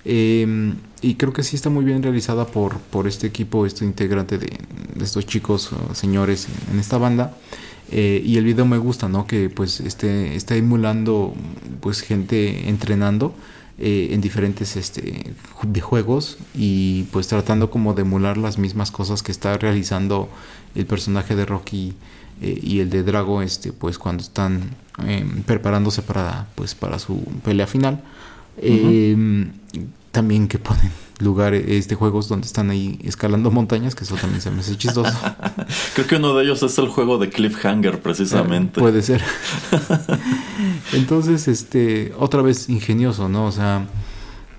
[0.06, 4.38] Em, y creo que sí está muy bien realizada por, por este equipo, este integrante
[4.38, 4.52] de,
[5.02, 7.36] estos chicos, señores en, esta banda.
[7.90, 9.26] Eh, y el video me gusta, ¿no?
[9.26, 11.34] Que pues este, está emulando
[11.82, 13.34] pues gente entrenando
[13.84, 15.34] eh, en diferentes este,
[15.82, 20.30] juegos y pues tratando como de emular las mismas cosas que está realizando
[20.76, 21.96] el personaje de Rocky
[22.44, 27.24] eh, y el de Drago este pues cuando están em, preparándose para pues para su
[27.44, 28.04] pelea final.
[28.58, 29.52] Em,
[30.12, 30.92] también que ponen
[31.22, 35.12] lugares, este, juegos donde están ahí escalando montañas, que eso también se me hace chistoso.
[35.96, 38.80] Creo que uno de ellos es el juego de Cliffhanger, precisamente.
[38.80, 39.22] Eh, puede ser.
[40.94, 43.46] Entonces, este, otra vez ingenioso, ¿no?
[43.46, 43.88] O sea,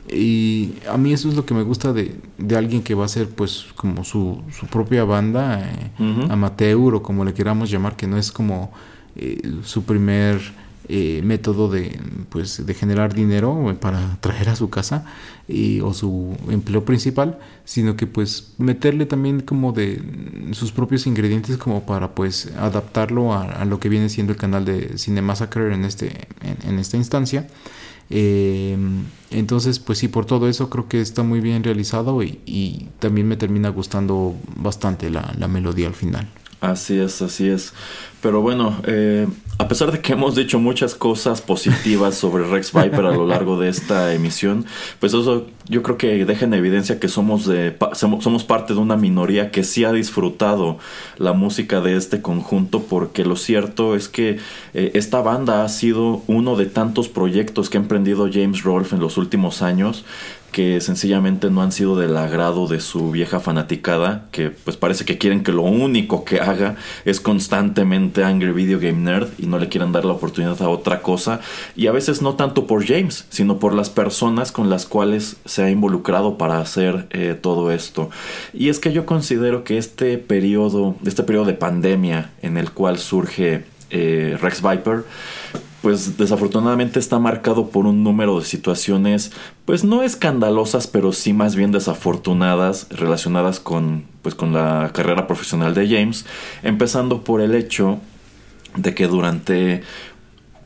[0.09, 3.09] y a mí eso es lo que me gusta de, de alguien que va a
[3.09, 8.07] ser, pues, como su, su propia banda, eh, amateur o como le queramos llamar, que
[8.07, 8.73] no es como
[9.17, 10.41] eh, su primer
[10.95, 11.99] eh, método de,
[12.29, 15.07] pues, de generar dinero para traer a su casa
[15.49, 20.03] y, o su empleo principal, sino que pues meterle también como de
[20.51, 24.99] sus propios ingredientes como para pues adaptarlo a, lo que viene siendo el canal de
[24.99, 26.29] Cinemassacre en, este,
[26.69, 27.47] en, esta instancia.
[28.11, 28.77] Eh,
[29.31, 33.39] entonces, pues sí, por todo eso creo que está muy bien realizado y, también me
[33.39, 36.29] termina gustando bastante la melodía al final.
[36.63, 37.75] Así es, así es.
[38.21, 39.27] Pero bueno, eh,
[39.59, 43.59] a pesar de que hemos dicho muchas cosas positivas sobre Rex Viper a lo largo
[43.59, 44.65] de esta emisión,
[45.01, 48.97] pues eso yo creo que deja en evidencia que somos, de, somos parte de una
[48.97, 50.79] minoría que sí ha disfrutado
[51.19, 54.39] la música de este conjunto, porque lo cierto es que
[54.73, 59.03] eh, esta banda ha sido uno de tantos proyectos que ha emprendido James Rolfe en
[59.03, 60.05] los últimos años
[60.53, 65.19] que sencillamente no han sido del agrado de su vieja fanaticada, que pues parece que
[65.19, 69.69] quieren que lo único que haga es constantemente Angry Video Game Nerd y no le
[69.69, 71.41] quieren dar la oportunidad a otra cosa,
[71.75, 75.63] y a veces no tanto por James, sino por las personas con las cuales se
[75.63, 78.11] ha involucrado para hacer eh, todo esto.
[78.53, 82.99] Y es que yo considero que este periodo, este periodo de pandemia en el cual
[82.99, 85.05] surge eh, Rex Viper,
[85.83, 89.33] pues desafortunadamente está marcado por un número de situaciones,
[89.65, 95.75] pues no escandalosas, pero sí más bien desafortunadas relacionadas con, pues con la carrera profesional
[95.75, 96.25] de James,
[96.63, 97.99] empezando por el hecho
[98.77, 99.83] de que durante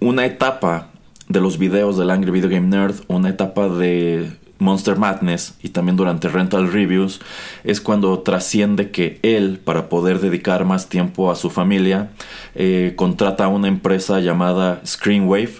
[0.00, 0.90] una etapa
[1.28, 5.96] de los videos del Angry Video Game Nerd, una etapa de Monster Madness y también
[5.96, 7.20] durante Rental Reviews
[7.64, 12.10] es cuando trasciende que él, para poder dedicar más tiempo a su familia,
[12.54, 15.54] eh, contrata a una empresa llamada Screenwave,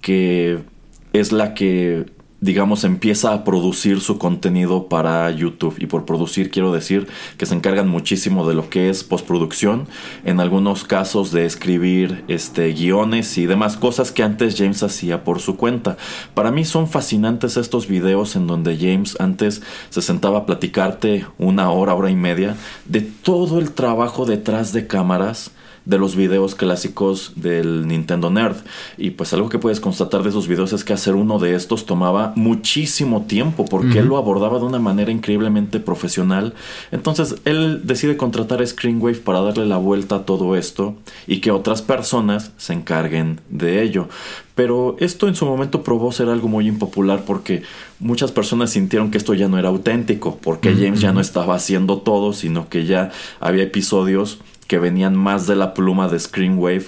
[0.00, 0.58] que
[1.12, 2.06] es la que
[2.40, 5.76] digamos, empieza a producir su contenido para YouTube.
[5.78, 9.88] Y por producir quiero decir que se encargan muchísimo de lo que es postproducción,
[10.24, 15.40] en algunos casos de escribir este, guiones y demás cosas que antes James hacía por
[15.40, 15.96] su cuenta.
[16.34, 21.70] Para mí son fascinantes estos videos en donde James antes se sentaba a platicarte una
[21.70, 25.50] hora, hora y media de todo el trabajo detrás de cámaras
[25.88, 28.56] de los videos clásicos del Nintendo Nerd.
[28.98, 31.86] Y pues algo que puedes constatar de esos videos es que hacer uno de estos
[31.86, 36.52] tomaba muchísimo tiempo porque él lo abordaba de una manera increíblemente profesional.
[36.92, 40.94] Entonces él decide contratar a Screenwave para darle la vuelta a todo esto
[41.26, 44.08] y que otras personas se encarguen de ello.
[44.54, 47.62] Pero esto en su momento probó ser algo muy impopular porque
[47.98, 51.98] muchas personas sintieron que esto ya no era auténtico, porque James ya no estaba haciendo
[51.98, 53.10] todo, sino que ya
[53.40, 56.86] había episodios que venían más de la pluma de Screenwave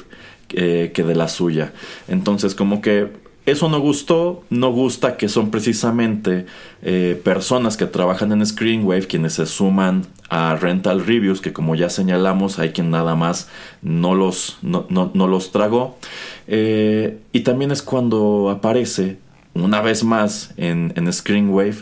[0.50, 1.72] eh, que de la suya.
[2.06, 3.08] Entonces como que
[3.46, 6.46] eso no gustó, no gusta que son precisamente
[6.82, 11.88] eh, personas que trabajan en Screenwave quienes se suman a Rental Reviews, que como ya
[11.90, 13.48] señalamos hay quien nada más
[13.82, 15.98] no los, no, los tragó.
[16.46, 19.18] Eh, y también es cuando aparece
[19.54, 21.78] una vez más en, en Screenwave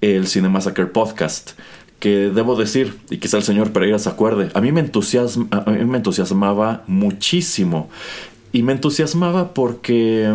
[0.00, 1.52] el Cinemassacre Podcast
[1.98, 5.84] que debo decir, y quizá el señor Pereira se acuerde, a mí me, a mí
[5.84, 7.88] me entusiasmaba muchísimo.
[8.52, 10.32] Y me entusiasmaba porque,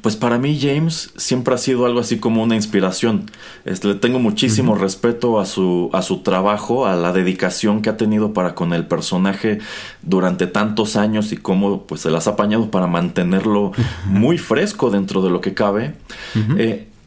[0.00, 3.28] pues para mí James siempre ha sido algo así como una inspiración.
[3.64, 7.96] Este, le tengo muchísimo respeto a su, a su trabajo, a la dedicación que ha
[7.96, 9.58] tenido para con el personaje
[10.02, 13.72] durante tantos años y cómo pues, se las ha apañado para mantenerlo
[14.04, 15.94] muy fresco dentro de lo que cabe.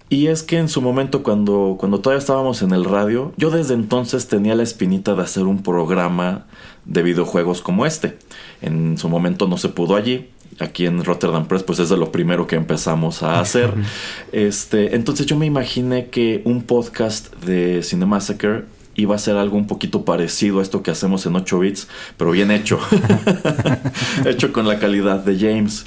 [0.10, 3.76] Y es que en su momento, cuando, cuando todavía estábamos en el radio, yo desde
[3.76, 6.48] entonces tenía la espinita de hacer un programa
[6.86, 8.18] de videojuegos como este.
[8.62, 10.30] En su momento no se pudo allí.
[10.60, 13.72] Aquí en Rotterdam Press, pues es de lo primero que empezamos a hacer.
[14.32, 18.66] este, entonces yo me imaginé que un podcast de Cinemassacre
[18.96, 21.88] iba a ser algo un poquito parecido a esto que hacemos en 8 bits,
[22.18, 22.80] pero bien hecho.
[24.26, 25.86] hecho con la calidad de James.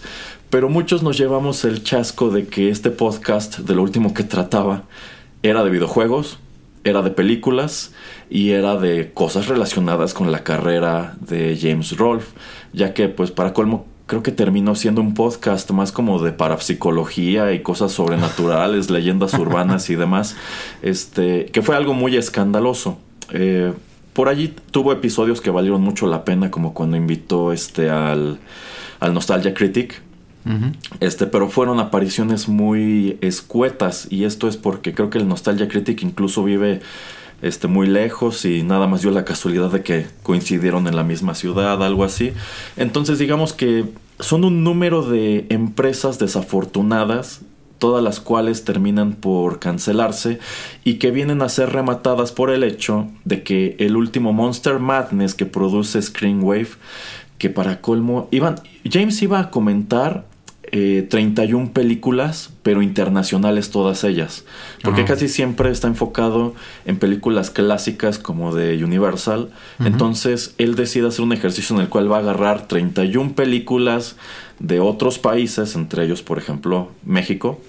[0.52, 4.82] Pero muchos nos llevamos el chasco de que este podcast, de lo último que trataba,
[5.42, 6.40] era de videojuegos,
[6.84, 7.94] era de películas
[8.28, 12.34] y era de cosas relacionadas con la carrera de James Rolfe,
[12.74, 17.54] ya que pues para colmo creo que terminó siendo un podcast más como de parapsicología
[17.54, 20.36] y cosas sobrenaturales, leyendas urbanas y demás,
[20.82, 22.98] este, que fue algo muy escandaloso.
[23.32, 23.72] Eh,
[24.12, 28.38] por allí tuvo episodios que valieron mucho la pena, como cuando invitó este al,
[29.00, 30.02] al Nostalgia Critic,
[31.00, 36.02] este, pero fueron apariciones muy escuetas y esto es porque creo que el Nostalgia Critic
[36.02, 36.80] incluso vive
[37.42, 41.34] este, muy lejos y nada más dio la casualidad de que coincidieron en la misma
[41.34, 42.32] ciudad, algo así.
[42.76, 43.84] Entonces digamos que
[44.20, 47.42] son un número de empresas desafortunadas
[47.82, 50.38] todas las cuales terminan por cancelarse
[50.84, 55.34] y que vienen a ser rematadas por el hecho de que el último Monster Madness
[55.34, 56.68] que produce Screenwave,
[57.38, 60.26] que para colmo, iban, James iba a comentar
[60.72, 64.46] 31 eh, películas, pero internacionales todas ellas.
[64.82, 66.54] Porque casi siempre está enfocado
[66.86, 69.50] en películas clásicas como de Universal.
[69.80, 74.16] Entonces él decide hacer un ejercicio en el cual va a agarrar 31 películas
[74.60, 77.60] de otros países, entre ellos, por ejemplo, México,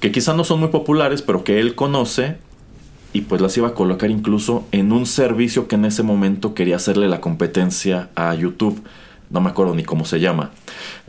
[0.00, 2.36] que quizá no son muy populares, pero que él conoce
[3.12, 6.76] y pues las iba a colocar incluso en un servicio que en ese momento quería
[6.76, 8.82] hacerle la competencia a YouTube
[9.30, 10.50] no me acuerdo ni cómo se llama,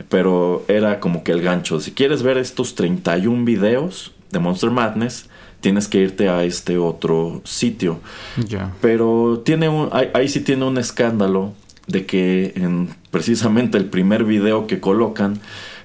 [0.08, 1.80] pero era como que el gancho.
[1.80, 5.28] Si quieres ver estos 31 videos de Monster Madness,
[5.60, 8.00] tienes que irte a este otro sitio.
[8.48, 8.72] Ya.
[8.80, 11.52] Pero tiene un, ahí, ahí sí tiene un escándalo
[11.86, 15.40] de que en precisamente el primer video que colocan,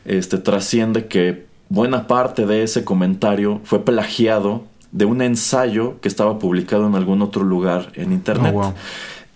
[0.05, 6.39] este trasciende que buena parte de ese comentario fue plagiado de un ensayo que estaba
[6.39, 8.53] publicado en algún otro lugar en internet.
[8.55, 8.73] Oh, wow.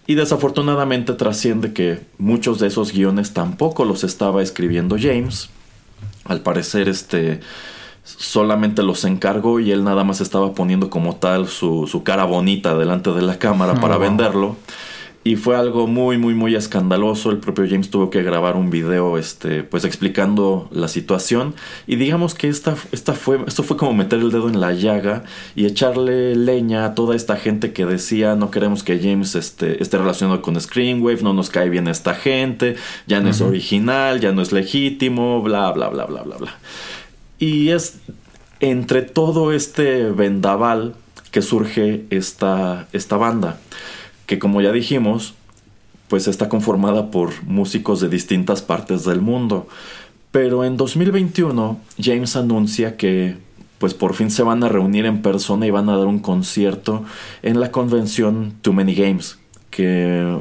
[0.07, 5.49] Y desafortunadamente trasciende que muchos de esos guiones tampoco los estaba escribiendo James.
[6.25, 7.39] Al parecer, este
[8.03, 12.75] solamente los encargó y él nada más estaba poniendo como tal su, su cara bonita
[12.75, 14.03] delante de la cámara Oh, para wow.
[14.03, 14.55] venderlo.
[15.23, 17.29] Y fue algo muy, muy, muy escandaloso.
[17.29, 21.53] El propio James tuvo que grabar un video, este, pues explicando la situación.
[21.85, 25.23] Y digamos que esta, esta fue, esto fue como meter el dedo en la llaga
[25.55, 29.99] y echarle leña a toda esta gente que decía no queremos que James este, esté
[29.99, 32.75] relacionado con Screenwave, no nos cae bien esta gente,
[33.05, 36.55] ya no es original, ya no es legítimo, bla, bla, bla, bla, bla, bla.
[37.37, 37.99] Y es
[38.59, 40.95] entre todo este vendaval
[41.31, 43.59] que surge esta, esta banda,
[44.31, 45.33] que como ya dijimos,
[46.07, 49.67] pues está conformada por músicos de distintas partes del mundo.
[50.31, 53.35] Pero en 2021 James anuncia que
[53.77, 57.03] pues por fin se van a reunir en persona y van a dar un concierto
[57.43, 59.37] en la convención Too Many Games,
[59.69, 60.39] que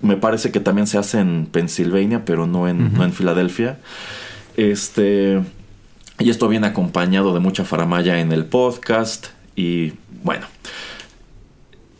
[0.00, 3.80] me parece que también se hace en Pensilvania, pero no en, no en Filadelfia.
[4.56, 5.42] Este,
[6.20, 9.26] y esto viene acompañado de mucha faramaya en el podcast.
[9.56, 10.46] Y bueno.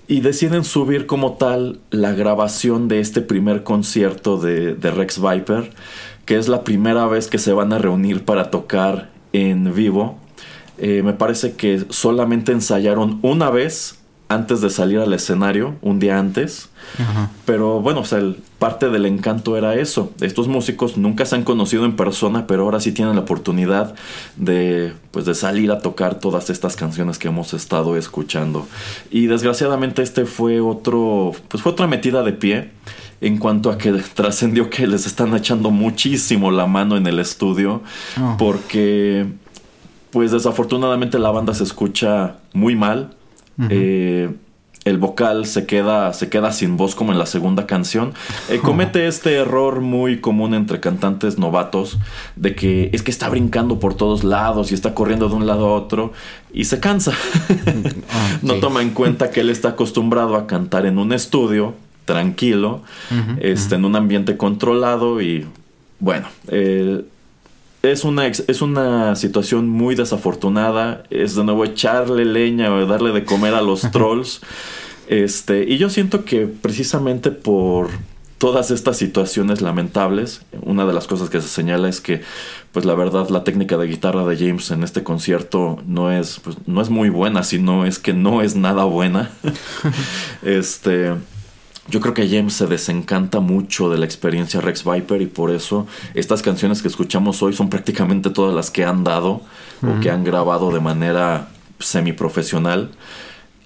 [0.07, 5.71] Y deciden subir como tal la grabación de este primer concierto de, de Rex Viper.
[6.27, 10.19] Que es la primera vez que se van a reunir para tocar en vivo.
[10.79, 13.99] Eh, me parece que solamente ensayaron una vez
[14.29, 16.71] antes de salir al escenario, un día antes.
[16.99, 17.31] Ajá.
[17.45, 20.13] Pero bueno, o sea, el- parte del encanto era eso.
[20.23, 23.95] Estos músicos nunca se han conocido en persona, pero ahora sí tienen la oportunidad
[24.37, 28.67] de, pues, de salir a tocar todas estas canciones que hemos estado escuchando.
[29.11, 32.71] Y desgraciadamente este fue otro, pues fue otra metida de pie
[33.21, 37.83] en cuanto a que trascendió que les están echando muchísimo la mano en el estudio,
[38.19, 38.37] Oh.
[38.39, 39.27] porque,
[40.11, 43.15] pues desafortunadamente la banda se escucha muy mal.
[43.71, 44.31] Eh,
[44.85, 48.13] el vocal se queda, se queda sin voz como en la segunda canción.
[48.51, 51.99] Eh, comete este error muy común entre cantantes novatos
[52.37, 55.69] de que es que está brincando por todos lados y está corriendo de un lado
[55.69, 56.13] a otro
[56.53, 57.13] y se cansa.
[58.11, 61.75] Ah, no toma en cuenta que él está acostumbrado a cantar en un estudio
[62.05, 62.83] tranquilo,
[63.41, 65.47] este, en un ambiente controlado y
[65.99, 67.03] bueno, eh,
[67.93, 71.05] es una, es una situación muy desafortunada.
[71.11, 74.41] Es de nuevo echarle leña o darle de comer a los trolls.
[75.09, 77.91] Este, y yo siento que precisamente por
[78.39, 82.23] todas estas situaciones lamentables, una de las cosas que se señala es que,
[82.73, 86.57] pues la verdad, la técnica de guitarra de James en este concierto no es, pues,
[86.67, 89.31] no es muy buena, sino es que no es nada buena.
[90.43, 91.15] este.
[91.89, 95.87] Yo creo que James se desencanta mucho de la experiencia Rex Viper y por eso
[96.15, 99.43] estas canciones que escuchamos hoy son prácticamente todas las que han dado
[99.83, 101.49] o que han grabado de manera
[101.79, 102.91] semiprofesional.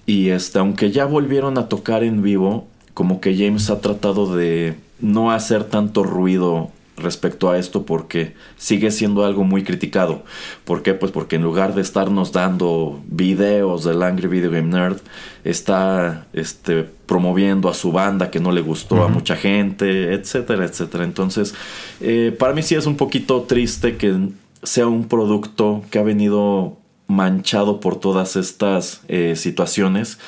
[0.05, 4.75] Y este, aunque ya volvieron a tocar en vivo, como que James ha tratado de
[4.99, 10.23] no hacer tanto ruido respecto a esto porque sigue siendo algo muy criticado.
[10.65, 10.93] ¿Por qué?
[10.93, 14.97] Pues porque en lugar de estarnos dando videos del Angry Video Game Nerd,
[15.43, 21.03] está este, promoviendo a su banda que no le gustó a mucha gente, etcétera, etcétera.
[21.03, 21.55] Entonces,
[22.01, 24.29] eh, para mí sí es un poquito triste que
[24.63, 26.77] sea un producto que ha venido
[27.07, 30.19] manchado por todas estas eh, situaciones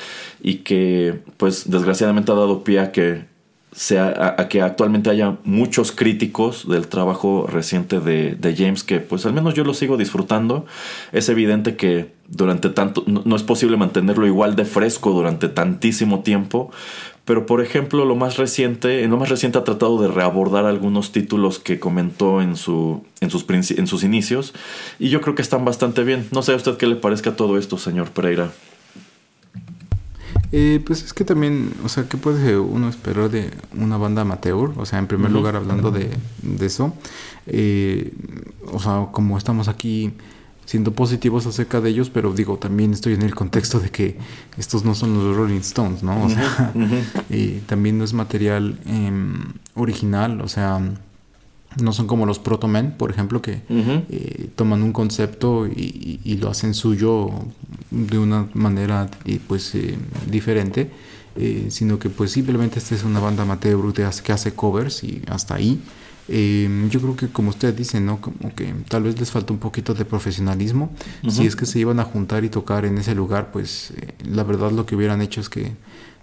[0.42, 3.26] y que pues desgraciadamente ha dado pie a que
[3.74, 9.34] sea a, que actualmente haya muchos críticos del trabajo reciente de, James que pues al
[9.34, 10.66] menos yo lo sigo disfrutando.
[11.14, 16.72] Es evidente que durante tanto no, es posible mantenerlo igual de fresco durante tantísimo tiempo
[17.24, 21.12] pero por ejemplo lo más reciente en lo más reciente ha tratado de reabordar algunos
[21.12, 24.54] títulos que comentó en su en sus en sus inicios
[24.98, 26.28] y yo creo que están bastante bien.
[26.32, 28.52] No sé a usted qué le parezca todo esto señor Pereira
[30.52, 34.74] Eh, pues es que también, o sea, ¿qué puede uno esperar de una banda amateur?
[34.78, 36.10] O sea, en primer lugar, hablando de,
[36.42, 36.94] de eso,
[37.48, 38.14] eh,
[38.72, 40.14] o sea, como estamos aquí
[40.66, 44.18] siendo positivos acerca de ellos, pero digo, también estoy en el contexto de que
[44.58, 46.26] estos no son los Rolling Stones, ¿no?
[46.26, 46.74] O sea,
[47.30, 50.82] y también no es material em, original, o sea,
[51.80, 53.62] no son como los Proto Men, por ejemplo, que
[54.10, 57.30] eh, toman un concepto y, y- y lo hacen suyo
[57.92, 59.98] de una manera eh, pues eh,
[60.30, 60.90] diferente,
[61.36, 65.56] eh, sino que pues simplemente esta es una banda amateur que hace covers y hasta
[65.56, 65.80] ahí.
[66.28, 68.22] Em, yo creo que como usted dice, ¿no?
[68.22, 70.92] Como que tal vez les falta un poquito de profesionalismo.
[71.30, 74.44] Si es que se iban a juntar y tocar en ese lugar, pues eh, la
[74.44, 75.72] verdad lo que hubieran hecho es que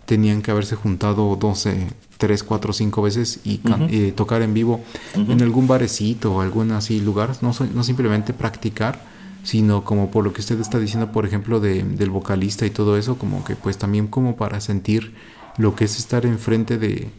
[0.09, 1.87] tenían que haberse juntado 12,
[2.17, 3.61] 3, 4, 5 veces y
[3.91, 4.81] eh, tocar en vivo
[5.15, 9.05] en algún barecito o algún así lugar, no, no simplemente practicar,
[9.43, 12.97] sino como por lo que usted está diciendo, por ejemplo, de, del vocalista y todo
[12.97, 15.13] eso, como que pues también como para sentir
[15.59, 17.11] lo que es estar enfrente de,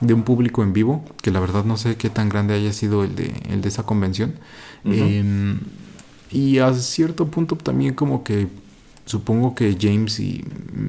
[0.00, 3.04] de un público en vivo, que la verdad no sé qué tan grande haya sido
[3.04, 4.36] el de, el de esa convención.
[4.86, 5.58] Em,
[6.30, 8.48] y a cierto punto también como que
[9.08, 10.44] supongo que James y,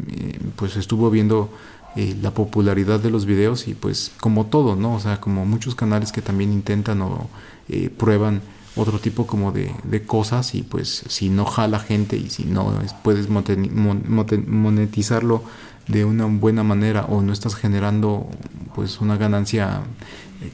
[0.10, 1.50] eh, pues estuvo viendo
[1.96, 4.94] eh, la popularidad de los videos y pues como todo, ¿no?
[4.94, 7.30] O sea, como muchos canales que también intentan o
[7.70, 8.41] eh, prueban
[8.76, 12.74] otro tipo como de, de, cosas y pues si no jala gente y si no
[13.04, 15.44] puedes monetizarlo
[15.88, 18.30] de una buena manera o no estás generando
[18.76, 19.82] pues una ganancia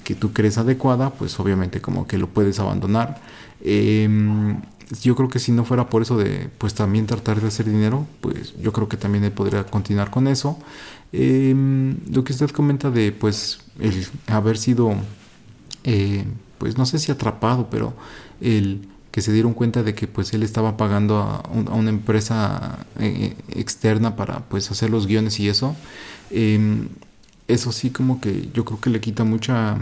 [0.03, 3.21] que tú crees adecuada, pues obviamente como que lo puedes abandonar.
[3.61, 4.61] Em,
[5.01, 8.05] yo creo que si no fuera por eso de pues también tratar de hacer dinero,
[8.21, 10.57] pues yo creo que también él podría continuar con eso.
[11.11, 14.95] Em, lo que usted comenta de pues el haber sido
[15.83, 16.25] eh,
[16.57, 17.93] pues no sé si atrapado, pero
[18.41, 23.35] el que se dieron cuenta de que pues él estaba pagando a, una empresa eh,
[23.49, 25.73] externa para pues hacer los guiones y eso
[26.31, 26.89] em,
[27.47, 29.77] eso sí como que yo creo que le quita mucha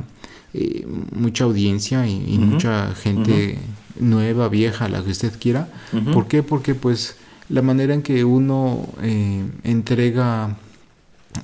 [0.54, 0.86] eh,
[1.16, 3.58] mucha audiencia y, mucha gente
[4.00, 5.68] nueva vieja la que usted quiera
[6.14, 6.44] ¿por qué?
[6.44, 7.16] porque pues
[7.50, 10.56] la manera en que uno eh, entrega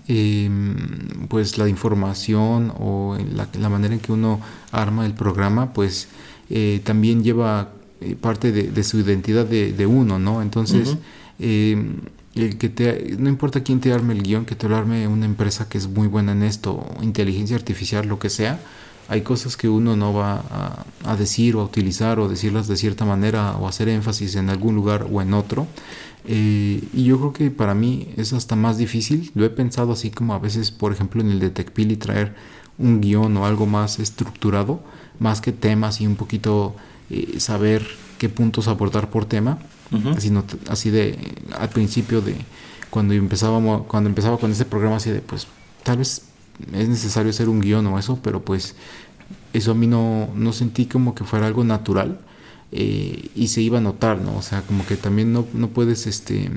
[0.07, 0.75] em,
[1.27, 4.39] pues la información o la, la, manera en que uno
[4.71, 6.07] arma el programa pues
[6.83, 7.69] también lleva
[8.01, 10.41] eh, parte de, su identidad de, uno, ¿no?
[10.41, 10.95] Entonces,
[11.37, 11.75] eh,
[12.33, 15.25] el que te, no importa quién te arme el guion, que te lo arme una
[15.25, 18.61] empresa que es muy buena en esto, inteligencia artificial, lo que sea,
[19.09, 23.05] hay cosas que uno no va a, decir o a utilizar o decirlas de cierta
[23.05, 25.65] manera o hacer énfasis en algún lugar o en otro.
[26.25, 29.31] Eh, y yo creo que para mí es hasta más difícil.
[29.33, 32.35] Lo he pensado así como a veces, por ejemplo, en el y traer
[32.77, 34.79] un guion o algo más estructurado,
[35.17, 36.75] más que temas y un poquito
[37.09, 37.87] eh, saber
[38.19, 39.57] qué puntos abordar por tema,
[40.15, 40.31] así,
[40.69, 41.17] así de
[41.57, 42.35] al principio de
[42.91, 45.47] cuando empezábamos cuando empezaba con ese programa así de pues
[45.83, 46.28] tal vez
[46.73, 48.75] es necesario hacer un guion o eso, pero pues
[49.53, 52.19] eso a mí no, no sentí como que fuera algo natural
[52.71, 54.37] eh, y se iba a notar, ¿no?
[54.37, 56.51] O sea, como que también no, no puedes este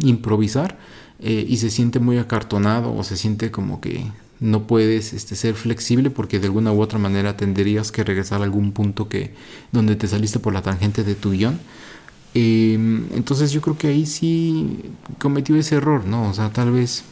[0.00, 0.78] improvisar
[1.20, 4.06] eh, y se siente muy acartonado o se siente como que
[4.40, 8.44] no puedes este, ser flexible porque de alguna u otra manera tendrías que regresar a
[8.44, 9.34] algún punto que
[9.72, 11.58] donde te saliste por la tangente de tu guion.
[12.34, 14.80] Em, entonces yo creo que ahí sí
[15.18, 16.28] cometió ese error, ¿no?
[16.30, 17.02] O sea, tal vez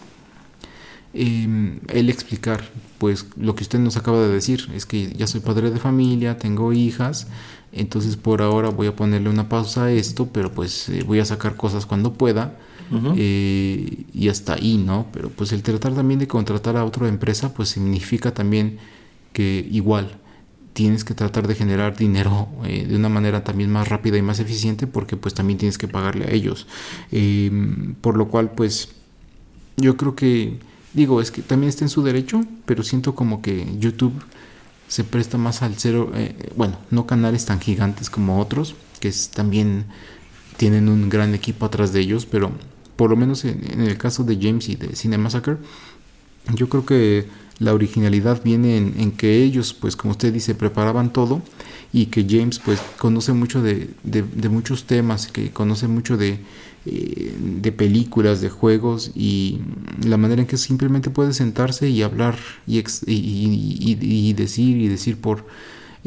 [1.16, 2.62] eh, el explicar,
[2.98, 6.38] pues lo que usted nos acaba de decir, es que ya soy padre de familia,
[6.38, 7.26] tengo hijas,
[7.72, 11.24] entonces por ahora voy a ponerle una pausa a esto, pero pues eh, voy a
[11.24, 12.56] sacar cosas cuando pueda
[13.16, 15.06] eh, y hasta ahí, ¿no?
[15.12, 18.78] Pero pues el tratar también de contratar a otra empresa, pues significa también
[19.32, 20.18] que igual
[20.72, 24.40] tienes que tratar de generar dinero eh, de una manera también más rápida y más
[24.40, 26.66] eficiente porque pues también tienes que pagarle a ellos.
[27.10, 28.90] Em, por lo cual pues
[29.76, 30.58] yo creo que,
[30.96, 34.14] digo, es que también está en su derecho, pero siento como que YouTube
[34.88, 39.84] se presta más al cero, eh, bueno, no canales tan gigantes como otros, que también
[40.56, 42.50] tienen un gran equipo atrás de ellos, pero
[42.96, 45.28] por lo menos en, el caso de James y de Cinema
[46.54, 47.26] yo creo que
[47.58, 51.42] la originalidad viene en, que ellos, pues como usted dice, preparaban todo
[51.92, 53.90] y que James pues conoce mucho de,
[54.50, 56.38] muchos temas, que conoce mucho de,
[56.86, 59.60] eh, de películas, de juegos y
[60.04, 62.36] la manera en que simplemente puede sentarse y hablar
[62.66, 65.44] y, y decir y decir por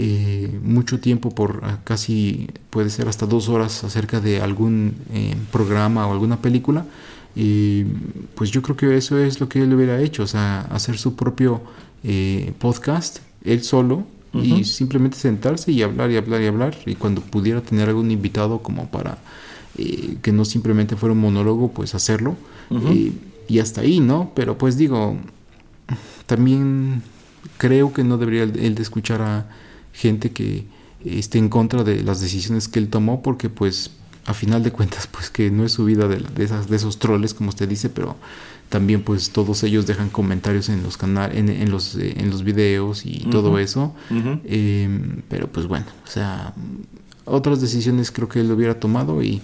[0.02, 5.36] eh, mucho tiempo, por ah, casi puede ser hasta dos horas acerca de algún eh,
[5.52, 6.86] programa o alguna película,
[7.36, 7.84] y
[8.34, 11.18] pues yo creo que eso es lo que él hubiera hecho, o sea, hacer su
[11.18, 11.62] propio
[12.06, 17.20] eh, podcast, él solo, y simplemente sentarse y hablar y hablar y hablar, y cuando
[17.20, 19.18] pudiera tener algún invitado como para
[20.22, 22.36] que no simplemente fuera un monólogo, pues hacerlo,
[23.48, 24.32] y hasta ahí, ¿no?
[24.36, 25.18] Pero pues digo,
[26.26, 27.02] también
[27.58, 29.48] creo que no debería él de escuchar a
[29.94, 30.66] gente que
[31.04, 33.92] esté en contra de las decisiones que él tomó porque pues
[34.26, 37.34] a final de cuentas pues que no es su vida de, esas, de esos troles
[37.34, 38.18] como usted dice pero
[38.70, 43.06] también pues todos ellos dejan comentarios en los canales en, los eh, en los videos
[43.06, 43.96] y todo eso.
[45.30, 46.54] Pero pues bueno o sea
[47.26, 49.42] otras decisiones creo que él hubiera tomado y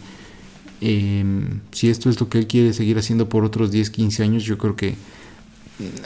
[0.81, 4.43] em, si esto es lo que él quiere seguir haciendo por otros 10 15 años
[4.43, 4.95] yo creo que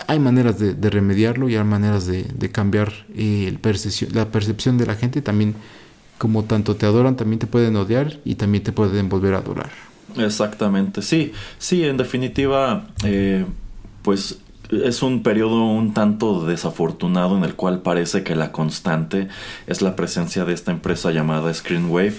[0.08, 3.58] hay maneras de, remediarlo y hay maneras de, cambiar eh,
[4.12, 5.22] la percepción de la gente.
[5.22, 5.56] También,
[6.18, 9.70] como tanto te adoran, también te pueden odiar y también te pueden volver a adorar.
[10.18, 13.46] Exactamente, sí, sí, en definitiva, eh,
[14.02, 14.40] pues
[14.70, 19.28] es un periodo un tanto desafortunado en el cual parece que la constante
[19.68, 22.14] es la presencia de esta empresa llamada Screenwave,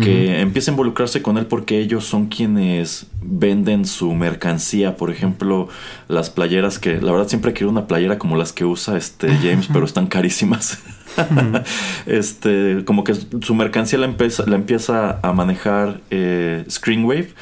[0.00, 5.68] que empieza a involucrarse con él porque ellos son quienes venden su mercancía, por ejemplo,
[6.08, 9.68] las playeras que la verdad siempre quiero una playera como las que usa este James,
[9.72, 10.82] pero están carísimas.
[12.06, 17.32] este, como que su mercancía la empieza, la empieza a manejar eh, Screenwave,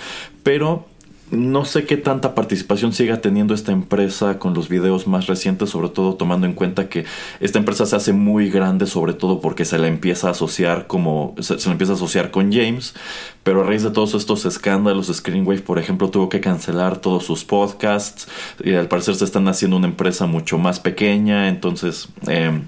[0.42, 0.86] pero
[1.32, 5.88] no sé qué tanta participación siga teniendo esta empresa con los videos más recientes, sobre
[5.88, 7.06] todo tomando en cuenta que
[7.40, 11.34] esta empresa se hace muy grande, sobre todo porque se la empieza a asociar como
[11.40, 12.94] se, se empieza a asociar con James,
[13.42, 17.44] pero a raíz de todos estos escándalos, Screenwave, por ejemplo, tuvo que cancelar todos sus
[17.44, 18.28] podcasts
[18.62, 22.60] y al parecer se están haciendo una empresa mucho más pequeña, entonces eh,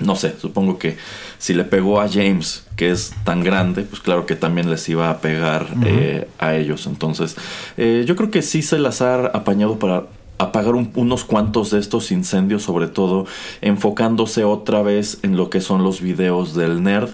[0.00, 0.96] no sé, supongo que
[1.38, 5.10] si le pegó a James, que es tan grande, pues claro que también les iba
[5.10, 6.86] a pegar eh, a ellos.
[6.86, 7.36] Entonces,
[7.76, 10.04] eh, yo creo que sí se las ha apañado para
[10.38, 13.26] apagar unos cuantos de estos incendios, sobre todo
[13.60, 17.10] enfocándose otra vez en lo que son los videos del nerd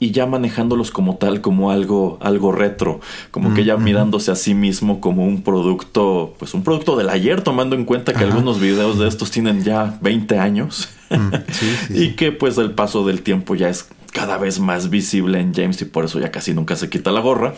[0.00, 3.00] y ya manejándolos como tal, como algo, algo retro,
[3.30, 7.42] como que ya mirándose a sí mismo como un producto, pues un producto del ayer,
[7.42, 10.88] tomando en cuenta que algunos videos de estos tienen ya 20 años
[11.90, 15.80] y que pues el paso del tiempo ya es cada vez más visible en James
[15.82, 17.54] y por eso ya casi nunca se quita la gorra.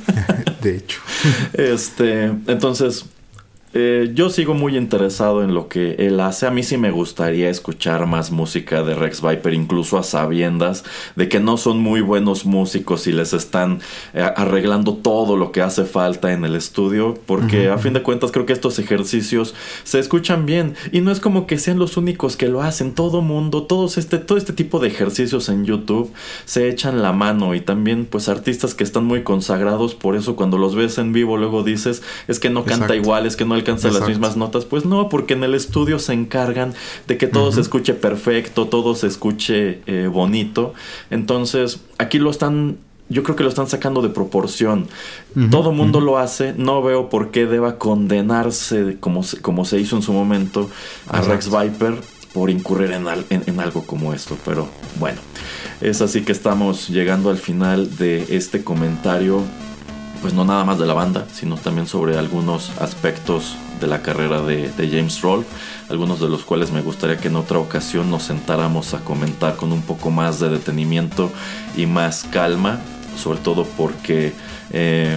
[0.62, 1.00] de hecho.
[1.52, 3.06] Este, entonces,
[3.72, 6.46] eh, yo sigo muy interesado en lo que él hace.
[6.46, 10.84] A mí sí me gustaría escuchar más música de Rex Viper, incluso a sabiendas
[11.14, 13.78] de que no son muy buenos músicos y les están
[14.12, 18.32] eh, arreglando todo lo que hace falta en el estudio, porque a fin de cuentas
[18.32, 22.36] creo que estos ejercicios se escuchan bien y no es como que sean los únicos
[22.36, 22.92] que lo hacen.
[22.92, 26.12] Todo mundo, todos este, todo este tipo de ejercicios en YouTube
[26.44, 30.58] se echan la mano y también pues artistas que están muy consagrados, por eso cuando
[30.58, 33.90] los ves en vivo luego dices es que no canta igual, es que no alcanza
[33.90, 34.64] las mismas notas.
[34.64, 36.74] Pues no, porque en el estudio se encargan
[37.06, 40.74] de que todo se escuche perfecto, todo se escuche eh, bonito.
[41.10, 42.78] Entonces, aquí lo están
[43.10, 44.86] yo creo que lo están sacando de proporción.
[45.50, 46.54] Todo mundo lo hace.
[46.56, 50.70] No veo por qué deba condenarse, como se, como se hizo en su momento,
[51.08, 51.96] a Rex Viper
[52.32, 54.38] por incurrir en, en, algo como esto.
[54.44, 54.68] Pero
[55.00, 55.18] bueno,
[55.80, 59.42] es así que estamos llegando al final de este comentario
[60.20, 64.42] pues no nada más de la banda, sino también sobre algunos aspectos de la carrera
[64.42, 65.44] de, James Roll,
[65.88, 69.72] algunos de los cuales me gustaría que en otra ocasión nos sentáramos a comentar con
[69.72, 71.30] un poco más de detenimiento
[71.76, 72.78] y más calma,
[73.16, 74.34] sobre todo porque
[74.70, 75.16] eh,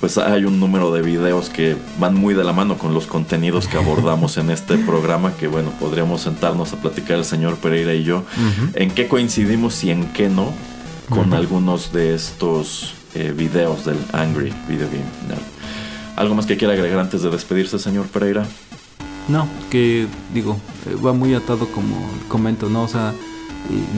[0.00, 3.68] pues hay un número de videos que van muy de la mano con los contenidos
[3.68, 8.02] que abordamos en este programa, que bueno, podríamos sentarnos a platicar el señor Pereira y
[8.02, 8.24] yo,
[8.74, 10.52] en qué coincidimos y en qué no
[11.08, 15.04] con algunos de estos eh, videos del Angry Video Game.
[16.16, 18.46] ¿Algo más que quiera agregar antes de despedirse, señor Pereira?
[19.28, 20.56] No, que digo,
[20.86, 21.96] eh, va muy atado como
[22.28, 22.84] comento, ¿no?
[22.84, 23.12] O sea,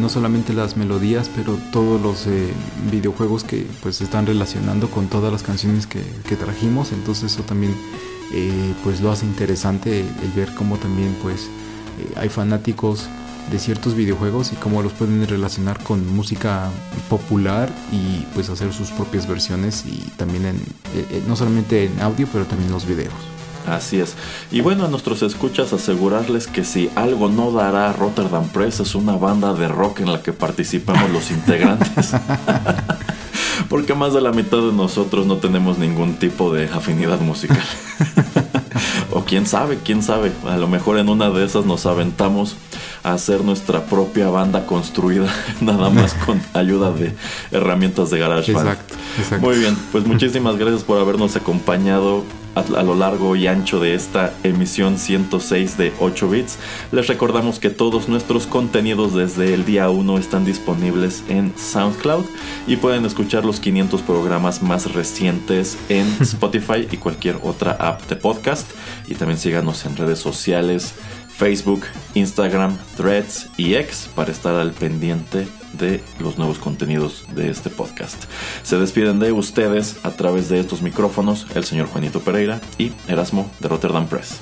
[0.01, 2.53] no solamente las melodías, pero todos los eh,
[2.91, 6.03] videojuegos que pues están relacionando con todas las canciones que,
[6.37, 7.75] trajimos, entonces eso también
[8.83, 11.51] pues lo hace interesante el ver cómo también pues
[12.17, 13.07] hay fanáticos
[13.51, 16.71] de ciertos videojuegos y cómo los pueden relacionar con música
[17.09, 22.01] popular y pues hacer sus propias versiones y también en, eh, eh, no solamente en
[22.01, 23.13] audio pero también en los videos.
[23.67, 24.15] Así es.
[24.51, 29.17] Y bueno, a nuestros escuchas asegurarles que si algo no dará Rotterdam Press es una
[29.17, 32.13] banda de rock en la que participamos los integrantes.
[33.69, 37.63] Porque más de la mitad de nosotros no tenemos ningún tipo de afinidad musical.
[39.11, 40.33] o quién sabe, quién sabe.
[40.47, 42.57] A lo mejor en una de esas nos aventamos
[43.03, 47.15] hacer nuestra propia banda construida, nada más con ayuda de
[47.51, 48.69] herramientas de GarageBand.
[48.69, 49.47] Exacto, exacto.
[49.47, 52.25] Muy bien, pues muchísimas gracias por habernos acompañado
[52.55, 56.59] a, lo largo y ancho de esta emisión 106 de 8 bits.
[56.91, 62.25] Les recordamos que todos nuestros contenidos desde el día 1 están disponibles en SoundCloud
[62.67, 68.17] y pueden escuchar los 500 programas más recientes en Spotify y cualquier otra app de
[68.17, 68.71] podcast.
[69.09, 70.95] Y también síganos en redes sociales
[71.37, 71.83] Facebook,
[72.15, 78.25] Instagram, Threads y X para estar al pendiente de los nuevos contenidos de este podcast.
[78.63, 83.51] Se despiden de ustedes a través de estos micrófonos el señor Juanito Pereira y Erasmo
[83.61, 84.41] de Rotterdam Press.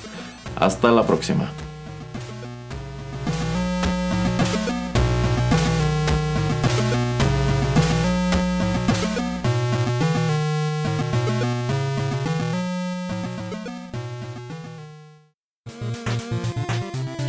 [0.55, 1.51] Hasta la próxima.